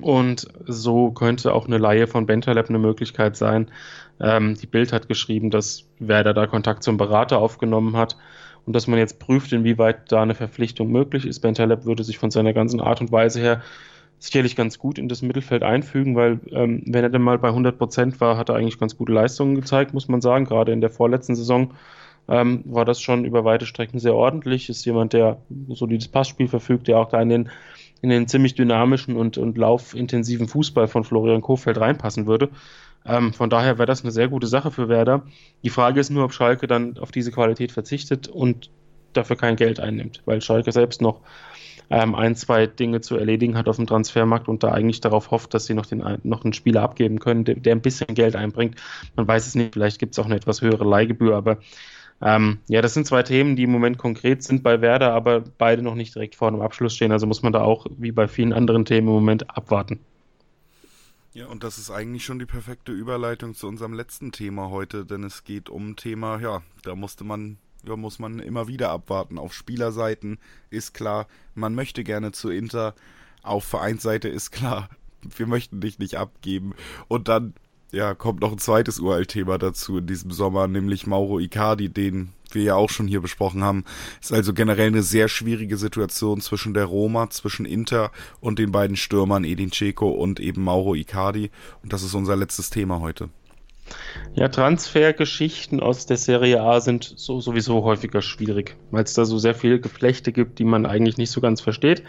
und 0.00 0.48
so 0.66 1.10
könnte 1.10 1.52
auch 1.54 1.66
eine 1.66 1.78
Laie 1.78 2.06
von 2.06 2.26
Bentaleb 2.26 2.68
eine 2.68 2.78
Möglichkeit 2.78 3.36
sein. 3.36 3.70
Ähm, 4.20 4.54
die 4.54 4.66
Bild 4.66 4.92
hat 4.92 5.08
geschrieben, 5.08 5.50
dass 5.50 5.84
Werder 5.98 6.34
da 6.34 6.46
Kontakt 6.46 6.82
zum 6.82 6.96
Berater 6.96 7.38
aufgenommen 7.38 7.96
hat 7.96 8.16
und 8.66 8.74
dass 8.74 8.86
man 8.86 8.98
jetzt 8.98 9.18
prüft, 9.18 9.52
inwieweit 9.52 10.10
da 10.10 10.22
eine 10.22 10.34
Verpflichtung 10.34 10.90
möglich 10.90 11.26
ist. 11.26 11.40
Bentaleb 11.40 11.84
würde 11.84 12.04
sich 12.04 12.18
von 12.18 12.30
seiner 12.30 12.52
ganzen 12.52 12.80
Art 12.80 13.00
und 13.00 13.12
Weise 13.12 13.40
her 13.40 13.62
sicherlich 14.18 14.56
ganz 14.56 14.78
gut 14.78 14.98
in 14.98 15.08
das 15.08 15.22
Mittelfeld 15.22 15.62
einfügen, 15.62 16.16
weil 16.16 16.40
ähm, 16.50 16.82
wenn 16.86 17.04
er 17.04 17.10
dann 17.10 17.22
mal 17.22 17.38
bei 17.38 17.48
100 17.48 17.78
Prozent 17.78 18.20
war, 18.20 18.36
hat 18.36 18.48
er 18.48 18.56
eigentlich 18.56 18.78
ganz 18.78 18.96
gute 18.96 19.12
Leistungen 19.12 19.54
gezeigt, 19.54 19.92
muss 19.94 20.08
man 20.08 20.20
sagen. 20.20 20.46
Gerade 20.46 20.72
in 20.72 20.80
der 20.80 20.90
vorletzten 20.90 21.34
Saison 21.34 21.74
ähm, 22.28 22.62
war 22.64 22.84
das 22.84 23.00
schon 23.00 23.24
über 23.24 23.44
weite 23.44 23.66
Strecken 23.66 23.98
sehr 23.98 24.14
ordentlich. 24.14 24.68
Ist 24.68 24.84
jemand, 24.84 25.12
der 25.12 25.38
so 25.68 25.86
dieses 25.86 26.08
Passspiel 26.08 26.48
verfügt, 26.48 26.88
der 26.88 26.98
auch 26.98 27.08
da 27.08 27.20
in 27.20 27.28
den 27.28 27.48
in 28.02 28.10
den 28.10 28.28
ziemlich 28.28 28.54
dynamischen 28.54 29.16
und, 29.16 29.38
und 29.38 29.56
laufintensiven 29.56 30.48
Fußball 30.48 30.88
von 30.88 31.04
Florian 31.04 31.40
Kofeld 31.40 31.78
reinpassen 31.78 32.26
würde. 32.26 32.50
Ähm, 33.04 33.32
von 33.32 33.50
daher 33.50 33.78
wäre 33.78 33.86
das 33.86 34.02
eine 34.02 34.10
sehr 34.10 34.28
gute 34.28 34.46
Sache 34.46 34.70
für 34.70 34.88
Werder. 34.88 35.22
Die 35.62 35.70
Frage 35.70 36.00
ist 36.00 36.10
nur, 36.10 36.24
ob 36.24 36.32
Schalke 36.32 36.66
dann 36.66 36.98
auf 36.98 37.12
diese 37.12 37.30
Qualität 37.30 37.72
verzichtet 37.72 38.28
und 38.28 38.70
dafür 39.12 39.36
kein 39.36 39.56
Geld 39.56 39.80
einnimmt, 39.80 40.22
weil 40.26 40.42
Schalke 40.42 40.72
selbst 40.72 41.00
noch 41.00 41.20
ähm, 41.88 42.14
ein, 42.14 42.34
zwei 42.34 42.66
Dinge 42.66 43.00
zu 43.00 43.16
erledigen 43.16 43.56
hat 43.56 43.68
auf 43.68 43.76
dem 43.76 43.86
Transfermarkt 43.86 44.48
und 44.48 44.62
da 44.62 44.72
eigentlich 44.72 45.00
darauf 45.00 45.30
hofft, 45.30 45.54
dass 45.54 45.66
sie 45.66 45.74
noch, 45.74 45.86
den, 45.86 46.02
noch 46.24 46.44
einen 46.44 46.52
Spieler 46.52 46.82
abgeben 46.82 47.20
können, 47.20 47.44
der, 47.44 47.54
der 47.54 47.74
ein 47.74 47.80
bisschen 47.80 48.14
Geld 48.14 48.34
einbringt. 48.34 48.76
Man 49.14 49.28
weiß 49.28 49.46
es 49.46 49.54
nicht, 49.54 49.74
vielleicht 49.74 49.98
gibt 49.98 50.14
es 50.14 50.18
auch 50.18 50.26
eine 50.26 50.36
etwas 50.36 50.60
höhere 50.60 50.84
Leihgebühr, 50.84 51.36
aber 51.36 51.58
ähm, 52.22 52.58
ja, 52.68 52.80
das 52.80 52.94
sind 52.94 53.06
zwei 53.06 53.22
Themen, 53.22 53.56
die 53.56 53.64
im 53.64 53.70
Moment 53.70 53.98
konkret 53.98 54.42
sind 54.42 54.62
bei 54.62 54.80
Werder, 54.80 55.12
aber 55.12 55.40
beide 55.40 55.82
noch 55.82 55.94
nicht 55.94 56.14
direkt 56.14 56.34
vor 56.34 56.50
dem 56.50 56.60
Abschluss 56.60 56.94
stehen. 56.94 57.12
Also 57.12 57.26
muss 57.26 57.42
man 57.42 57.52
da 57.52 57.60
auch, 57.60 57.86
wie 57.98 58.12
bei 58.12 58.26
vielen 58.26 58.52
anderen 58.52 58.84
Themen 58.84 59.08
im 59.08 59.14
Moment, 59.14 59.56
abwarten. 59.56 60.00
Ja, 61.34 61.46
und 61.48 61.62
das 61.64 61.76
ist 61.76 61.90
eigentlich 61.90 62.24
schon 62.24 62.38
die 62.38 62.46
perfekte 62.46 62.92
Überleitung 62.92 63.54
zu 63.54 63.68
unserem 63.68 63.92
letzten 63.92 64.32
Thema 64.32 64.70
heute, 64.70 65.04
denn 65.04 65.22
es 65.22 65.44
geht 65.44 65.68
um 65.68 65.90
ein 65.90 65.96
Thema, 65.96 66.40
ja, 66.40 66.62
da 66.82 66.94
musste 66.94 67.24
man, 67.24 67.58
ja, 67.86 67.94
muss 67.94 68.18
man 68.18 68.38
immer 68.38 68.68
wieder 68.68 68.88
abwarten. 68.88 69.38
Auf 69.38 69.52
Spielerseiten 69.52 70.38
ist 70.70 70.94
klar, 70.94 71.26
man 71.54 71.74
möchte 71.74 72.04
gerne 72.04 72.32
zu 72.32 72.48
Inter, 72.48 72.94
auf 73.42 73.64
Vereinsseite 73.64 74.30
ist 74.30 74.50
klar, 74.50 74.88
wir 75.36 75.46
möchten 75.46 75.82
dich 75.82 75.98
nicht 75.98 76.16
abgeben. 76.16 76.74
Und 77.08 77.28
dann 77.28 77.52
ja, 77.92 78.14
kommt 78.14 78.40
noch 78.40 78.52
ein 78.52 78.58
zweites 78.58 78.98
Uralt-Thema 78.98 79.58
dazu 79.58 79.98
in 79.98 80.06
diesem 80.06 80.30
Sommer, 80.30 80.68
nämlich 80.68 81.06
Mauro 81.06 81.38
Icardi, 81.38 81.88
den 81.88 82.32
wir 82.52 82.62
ja 82.62 82.74
auch 82.74 82.90
schon 82.90 83.08
hier 83.08 83.20
besprochen 83.20 83.62
haben. 83.62 83.84
Ist 84.20 84.32
also 84.32 84.52
generell 84.52 84.88
eine 84.88 85.02
sehr 85.02 85.28
schwierige 85.28 85.76
Situation 85.76 86.40
zwischen 86.40 86.74
der 86.74 86.84
Roma, 86.84 87.30
zwischen 87.30 87.66
Inter 87.66 88.10
und 88.40 88.58
den 88.58 88.72
beiden 88.72 88.96
Stürmern 88.96 89.44
Edin 89.44 89.70
Dzeko 89.70 90.08
und 90.08 90.40
eben 90.40 90.62
Mauro 90.62 90.94
Icardi. 90.94 91.50
Und 91.82 91.92
das 91.92 92.02
ist 92.02 92.14
unser 92.14 92.36
letztes 92.36 92.70
Thema 92.70 93.00
heute. 93.00 93.28
Ja, 94.34 94.48
Transfergeschichten 94.48 95.80
aus 95.80 96.06
der 96.06 96.16
Serie 96.16 96.60
A 96.60 96.80
sind 96.80 97.14
so, 97.16 97.40
sowieso 97.40 97.84
häufiger 97.84 98.20
schwierig, 98.20 98.76
weil 98.90 99.04
es 99.04 99.14
da 99.14 99.24
so 99.24 99.38
sehr 99.38 99.54
viele 99.54 99.80
Geflechte 99.80 100.32
gibt, 100.32 100.58
die 100.58 100.64
man 100.64 100.86
eigentlich 100.86 101.16
nicht 101.16 101.30
so 101.30 101.40
ganz 101.40 101.60
versteht. 101.60 102.02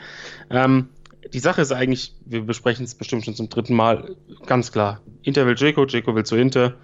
Ähm, 0.49 0.89
die 1.33 1.39
Sache 1.39 1.61
ist 1.61 1.71
eigentlich, 1.71 2.13
wir 2.25 2.41
besprechen 2.41 2.85
es 2.85 2.95
bestimmt 2.95 3.25
schon 3.25 3.35
zum 3.35 3.49
dritten 3.49 3.75
Mal, 3.75 4.15
ganz 4.45 4.71
klar. 4.71 5.01
Inter 5.23 5.45
will 5.45 5.55
Jaco, 5.57 5.85
Jaco 5.85 6.15
will 6.15 6.25
zu 6.25 6.35
Inter, 6.35 6.75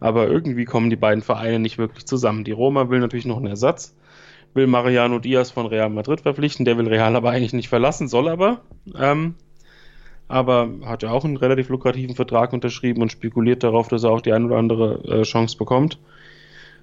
aber 0.00 0.28
irgendwie 0.28 0.64
kommen 0.64 0.90
die 0.90 0.96
beiden 0.96 1.22
Vereine 1.22 1.58
nicht 1.58 1.78
wirklich 1.78 2.06
zusammen. 2.06 2.44
Die 2.44 2.52
Roma 2.52 2.90
will 2.90 3.00
natürlich 3.00 3.26
noch 3.26 3.38
einen 3.38 3.46
Ersatz, 3.46 3.94
will 4.54 4.66
Mariano 4.66 5.18
Diaz 5.18 5.50
von 5.50 5.66
Real 5.66 5.90
Madrid 5.90 6.20
verpflichten, 6.20 6.64
der 6.64 6.78
will 6.78 6.88
Real 6.88 7.16
aber 7.16 7.30
eigentlich 7.30 7.52
nicht 7.52 7.68
verlassen, 7.68 8.08
soll 8.08 8.28
aber. 8.28 8.62
Ähm, 8.98 9.34
aber 10.28 10.70
hat 10.84 11.02
ja 11.02 11.10
auch 11.10 11.24
einen 11.24 11.36
relativ 11.36 11.68
lukrativen 11.68 12.16
Vertrag 12.16 12.52
unterschrieben 12.52 13.02
und 13.02 13.12
spekuliert 13.12 13.62
darauf, 13.62 13.88
dass 13.88 14.02
er 14.02 14.10
auch 14.10 14.20
die 14.20 14.32
ein 14.32 14.44
oder 14.44 14.56
andere 14.56 15.04
äh, 15.04 15.22
Chance 15.22 15.56
bekommt. 15.56 15.98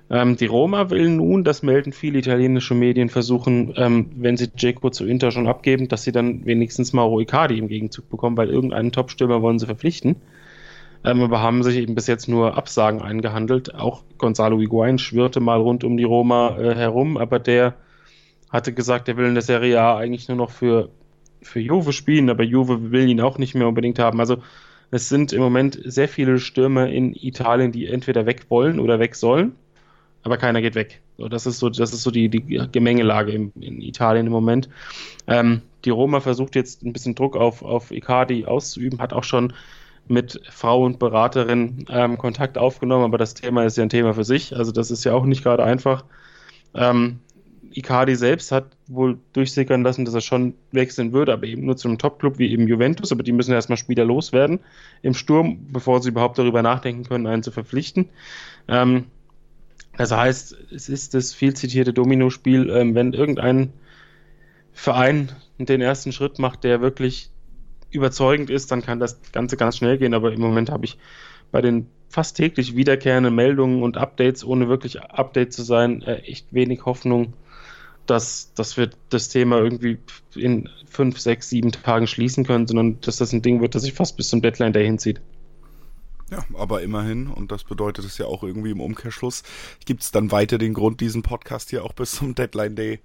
Ähm, 0.09 0.35
die 0.35 0.45
Roma 0.45 0.89
will 0.89 1.09
nun, 1.09 1.43
das 1.43 1.63
melden 1.63 1.93
viele 1.93 2.19
italienische 2.19 2.75
Medien, 2.75 3.09
versuchen, 3.09 3.73
ähm, 3.77 4.09
wenn 4.15 4.37
sie 4.37 4.51
Dzeko 4.51 4.89
zu 4.89 5.05
Inter 5.05 5.31
schon 5.31 5.47
abgeben, 5.47 5.87
dass 5.87 6.03
sie 6.03 6.11
dann 6.11 6.45
wenigstens 6.45 6.93
Mauro 6.93 7.19
Icardi 7.19 7.57
im 7.57 7.67
Gegenzug 7.67 8.09
bekommen, 8.09 8.37
weil 8.37 8.49
irgendeinen 8.49 8.91
Topstürmer 8.91 9.41
wollen 9.41 9.59
sie 9.59 9.65
verpflichten. 9.65 10.17
Ähm, 11.05 11.21
aber 11.21 11.41
haben 11.41 11.63
sich 11.63 11.77
eben 11.77 11.95
bis 11.95 12.07
jetzt 12.07 12.27
nur 12.27 12.57
Absagen 12.57 13.01
eingehandelt. 13.01 13.75
Auch 13.75 14.03
Gonzalo 14.17 14.59
Higuain 14.59 14.99
schwirrte 14.99 15.39
mal 15.39 15.59
rund 15.59 15.83
um 15.83 15.97
die 15.97 16.03
Roma 16.03 16.57
äh, 16.57 16.75
herum, 16.75 17.17
aber 17.17 17.39
der 17.39 17.75
hatte 18.49 18.73
gesagt, 18.73 19.07
er 19.09 19.17
will 19.17 19.25
in 19.25 19.33
der 19.33 19.43
Serie 19.43 19.81
A 19.81 19.97
eigentlich 19.97 20.27
nur 20.27 20.37
noch 20.37 20.51
für, 20.51 20.89
für 21.41 21.59
Juve 21.59 21.91
spielen, 21.91 22.29
aber 22.29 22.43
Juve 22.43 22.91
will 22.91 23.09
ihn 23.09 23.19
auch 23.19 23.37
nicht 23.37 23.55
mehr 23.55 23.67
unbedingt 23.67 23.99
haben. 23.99 24.19
Also 24.19 24.37
es 24.91 25.09
sind 25.09 25.33
im 25.33 25.41
Moment 25.41 25.79
sehr 25.83 26.07
viele 26.07 26.39
Stürmer 26.39 26.87
in 26.87 27.13
Italien, 27.13 27.71
die 27.71 27.87
entweder 27.87 28.25
weg 28.25 28.45
wollen 28.49 28.79
oder 28.79 28.99
weg 28.99 29.15
sollen 29.15 29.53
aber 30.23 30.37
keiner 30.37 30.61
geht 30.61 30.75
weg. 30.75 31.01
So, 31.17 31.27
das 31.27 31.45
ist 31.45 31.59
so, 31.59 31.69
das 31.69 31.93
ist 31.93 32.03
so 32.03 32.11
die, 32.11 32.29
die 32.29 32.41
Gemengelage 32.71 33.31
in, 33.31 33.51
in 33.59 33.81
Italien 33.81 34.25
im 34.27 34.31
Moment. 34.31 34.69
Ähm, 35.27 35.61
die 35.85 35.89
Roma 35.89 36.21
versucht 36.21 36.55
jetzt 36.55 36.83
ein 36.83 36.93
bisschen 36.93 37.15
Druck 37.15 37.35
auf, 37.35 37.61
auf 37.61 37.91
Icardi 37.91 38.45
auszuüben, 38.45 38.99
hat 38.99 39.13
auch 39.13 39.23
schon 39.23 39.53
mit 40.07 40.41
Frau 40.49 40.83
und 40.83 40.99
Beraterin 40.99 41.85
ähm, 41.89 42.17
Kontakt 42.17 42.57
aufgenommen, 42.57 43.05
aber 43.05 43.17
das 43.17 43.35
Thema 43.35 43.63
ist 43.63 43.77
ja 43.77 43.83
ein 43.83 43.89
Thema 43.89 44.13
für 44.13 44.23
sich. 44.23 44.55
Also 44.55 44.71
das 44.71 44.91
ist 44.91 45.03
ja 45.03 45.13
auch 45.13 45.25
nicht 45.25 45.43
gerade 45.43 45.63
einfach. 45.63 46.03
Ähm, 46.73 47.19
Icardi 47.75 48.15
selbst 48.15 48.51
hat 48.51 48.65
wohl 48.87 49.17
durchsickern 49.33 49.83
lassen, 49.83 50.05
dass 50.05 50.13
er 50.13 50.21
schon 50.21 50.53
wechseln 50.71 51.11
würde, 51.11 51.33
aber 51.33 51.45
eben 51.45 51.65
nur 51.65 51.77
zu 51.77 51.87
einem 51.87 51.97
Topclub 51.97 52.37
wie 52.37 52.51
eben 52.51 52.67
Juventus, 52.67 53.11
aber 53.11 53.23
die 53.23 53.31
müssen 53.31 53.53
erstmal 53.53 53.77
Spieler 53.77 54.05
loswerden 54.05 54.59
im 55.01 55.13
Sturm, 55.13 55.67
bevor 55.71 56.01
sie 56.01 56.09
überhaupt 56.09 56.37
darüber 56.37 56.61
nachdenken 56.61 57.03
können, 57.03 57.25
einen 57.25 57.43
zu 57.43 57.51
verpflichten. 57.51 58.09
Ähm, 58.67 59.05
das 59.97 60.11
heißt, 60.11 60.57
es 60.71 60.89
ist 60.89 61.13
das 61.13 61.33
viel 61.33 61.53
zitierte 61.53 61.93
Domino-Spiel, 61.93 62.69
ähm, 62.69 62.95
wenn 62.95 63.13
irgendein 63.13 63.73
Verein 64.71 65.31
den 65.59 65.81
ersten 65.81 66.11
Schritt 66.11 66.39
macht, 66.39 66.63
der 66.63 66.81
wirklich 66.81 67.29
überzeugend 67.91 68.49
ist, 68.49 68.71
dann 68.71 68.81
kann 68.81 68.99
das 68.99 69.19
Ganze 69.31 69.55
ganz 69.55 69.77
schnell 69.77 69.97
gehen. 69.97 70.13
Aber 70.13 70.33
im 70.33 70.41
Moment 70.41 70.71
habe 70.71 70.85
ich 70.85 70.97
bei 71.51 71.61
den 71.61 71.87
fast 72.09 72.37
täglich 72.37 72.75
wiederkehrenden 72.75 73.33
Meldungen 73.33 73.83
und 73.83 73.97
Updates, 73.97 74.43
ohne 74.43 74.67
wirklich 74.67 75.01
Update 75.01 75.53
zu 75.53 75.63
sein, 75.63 76.01
äh, 76.01 76.17
echt 76.17 76.53
wenig 76.53 76.85
Hoffnung, 76.85 77.33
dass, 78.07 78.53
dass 78.55 78.77
wir 78.77 78.89
das 79.09 79.29
Thema 79.29 79.59
irgendwie 79.59 79.99
in 80.35 80.69
fünf, 80.85 81.19
sechs, 81.19 81.49
sieben 81.49 81.71
Tagen 81.71 82.07
schließen 82.07 82.45
können, 82.45 82.67
sondern 82.67 82.99
dass 83.01 83.17
das 83.17 83.31
ein 83.31 83.41
Ding 83.41 83.61
wird, 83.61 83.75
das 83.75 83.83
sich 83.83 83.93
fast 83.93 84.17
bis 84.17 84.29
zum 84.29 84.41
Deadline 84.41 84.73
dahin 84.73 84.99
zieht. 84.99 85.21
Ja, 86.33 86.43
aber 86.55 86.81
immerhin, 86.81 87.27
und 87.27 87.51
das 87.51 87.63
bedeutet 87.63 88.05
es 88.05 88.17
ja 88.17 88.25
auch 88.25 88.41
irgendwie 88.41 88.71
im 88.71 88.81
Umkehrschluss, 88.81 89.43
gibt 89.85 90.01
es 90.01 90.09
dann 90.09 90.31
weiter 90.31 90.57
den 90.57 90.73
Grund, 90.73 90.99
diesen 90.99 91.21
Podcast 91.21 91.69
hier 91.69 91.85
auch 91.85 91.93
bis 91.93 92.13
zum 92.13 92.33
Deadline 92.33 92.75
Day 92.75 93.01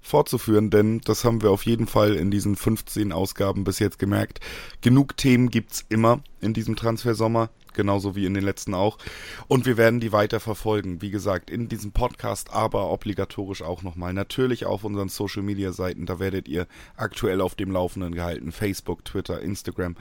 fortzuführen, 0.00 0.70
denn 0.70 1.00
das 1.04 1.24
haben 1.24 1.40
wir 1.40 1.52
auf 1.52 1.66
jeden 1.66 1.86
Fall 1.86 2.16
in 2.16 2.32
diesen 2.32 2.56
15 2.56 3.12
Ausgaben 3.12 3.62
bis 3.62 3.78
jetzt 3.78 4.00
gemerkt. 4.00 4.40
Genug 4.80 5.16
Themen 5.16 5.50
gibt's 5.50 5.86
immer 5.88 6.18
in 6.40 6.52
diesem 6.52 6.74
Transfersommer, 6.74 7.48
genauso 7.74 8.16
wie 8.16 8.26
in 8.26 8.34
den 8.34 8.42
letzten 8.42 8.74
auch. 8.74 8.98
Und 9.46 9.66
wir 9.66 9.76
werden 9.76 10.00
die 10.00 10.10
weiter 10.10 10.40
verfolgen. 10.40 11.00
Wie 11.00 11.12
gesagt, 11.12 11.50
in 11.50 11.68
diesem 11.68 11.92
Podcast, 11.92 12.52
aber 12.52 12.90
obligatorisch 12.90 13.62
auch 13.62 13.84
nochmal. 13.84 14.12
Natürlich 14.12 14.66
auf 14.66 14.82
unseren 14.82 15.10
Social 15.10 15.44
Media 15.44 15.70
Seiten, 15.70 16.06
da 16.06 16.18
werdet 16.18 16.48
ihr 16.48 16.66
aktuell 16.96 17.40
auf 17.40 17.54
dem 17.54 17.70
Laufenden 17.70 18.16
gehalten. 18.16 18.50
Facebook, 18.50 19.04
Twitter, 19.04 19.40
Instagram 19.40 19.94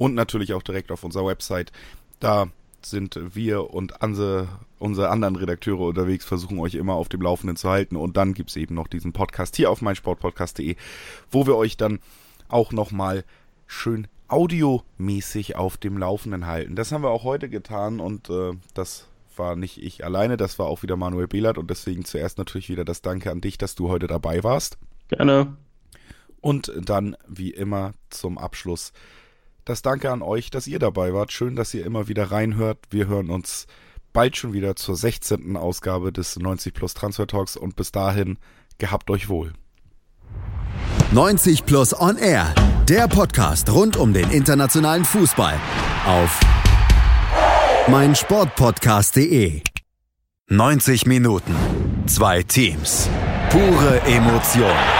und 0.00 0.14
natürlich 0.14 0.54
auch 0.54 0.62
direkt 0.62 0.90
auf 0.90 1.04
unserer 1.04 1.26
Website. 1.26 1.72
Da 2.20 2.48
sind 2.82 3.18
wir 3.34 3.70
und 3.74 4.02
unsere, 4.02 4.48
unsere 4.78 5.10
anderen 5.10 5.36
Redakteure 5.36 5.80
unterwegs, 5.80 6.24
versuchen 6.24 6.58
euch 6.58 6.74
immer 6.74 6.94
auf 6.94 7.08
dem 7.08 7.22
Laufenden 7.22 7.56
zu 7.56 7.68
halten. 7.68 7.96
Und 7.96 8.16
dann 8.16 8.34
gibt 8.34 8.50
es 8.50 8.56
eben 8.56 8.74
noch 8.74 8.88
diesen 8.88 9.12
Podcast 9.12 9.56
hier 9.56 9.70
auf 9.70 9.82
meinsportpodcast.de, 9.82 10.76
wo 11.30 11.46
wir 11.46 11.56
euch 11.56 11.76
dann 11.76 12.00
auch 12.48 12.72
nochmal 12.72 13.24
schön 13.66 14.06
audiomäßig 14.28 15.56
auf 15.56 15.76
dem 15.76 15.98
Laufenden 15.98 16.46
halten. 16.46 16.76
Das 16.76 16.92
haben 16.92 17.02
wir 17.02 17.10
auch 17.10 17.24
heute 17.24 17.48
getan 17.48 18.00
und 18.00 18.30
äh, 18.30 18.52
das 18.74 19.08
war 19.36 19.56
nicht 19.56 19.82
ich 19.82 20.04
alleine, 20.04 20.36
das 20.36 20.58
war 20.58 20.66
auch 20.66 20.82
wieder 20.82 20.96
Manuel 20.96 21.26
Behlert 21.26 21.58
und 21.58 21.70
deswegen 21.70 22.04
zuerst 22.04 22.38
natürlich 22.38 22.68
wieder 22.68 22.84
das 22.84 23.02
Danke 23.02 23.30
an 23.30 23.40
dich, 23.40 23.58
dass 23.58 23.74
du 23.74 23.88
heute 23.88 24.06
dabei 24.06 24.44
warst. 24.44 24.78
Gerne. 25.08 25.56
Und 26.40 26.72
dann, 26.76 27.16
wie 27.26 27.50
immer, 27.50 27.92
zum 28.08 28.38
Abschluss 28.38 28.92
das 29.64 29.82
Danke 29.82 30.10
an 30.10 30.22
euch, 30.22 30.50
dass 30.50 30.66
ihr 30.66 30.78
dabei 30.78 31.12
wart. 31.14 31.32
Schön, 31.32 31.56
dass 31.56 31.74
ihr 31.74 31.84
immer 31.84 32.08
wieder 32.08 32.30
reinhört. 32.30 32.78
Wir 32.90 33.06
hören 33.06 33.30
uns 33.30 33.66
bald 34.12 34.36
schon 34.36 34.52
wieder 34.52 34.76
zur 34.76 34.96
16. 34.96 35.56
Ausgabe 35.56 36.12
des 36.12 36.36
90 36.36 36.74
Plus 36.74 36.94
Transfer 36.94 37.26
Talks 37.26 37.56
und 37.56 37.76
bis 37.76 37.92
dahin 37.92 38.38
gehabt 38.78 39.10
euch 39.10 39.28
wohl. 39.28 39.52
90 41.12 41.66
Plus 41.66 41.98
On 41.98 42.16
Air, 42.16 42.54
der 42.88 43.08
Podcast 43.08 43.70
rund 43.70 43.96
um 43.96 44.12
den 44.12 44.30
internationalen 44.30 45.04
Fußball 45.04 45.58
auf 46.06 46.40
meinsportpodcast.de. 47.88 49.62
90 50.48 51.06
Minuten, 51.06 51.54
zwei 52.06 52.42
Teams, 52.42 53.08
pure 53.50 54.00
Emotion. 54.02 54.99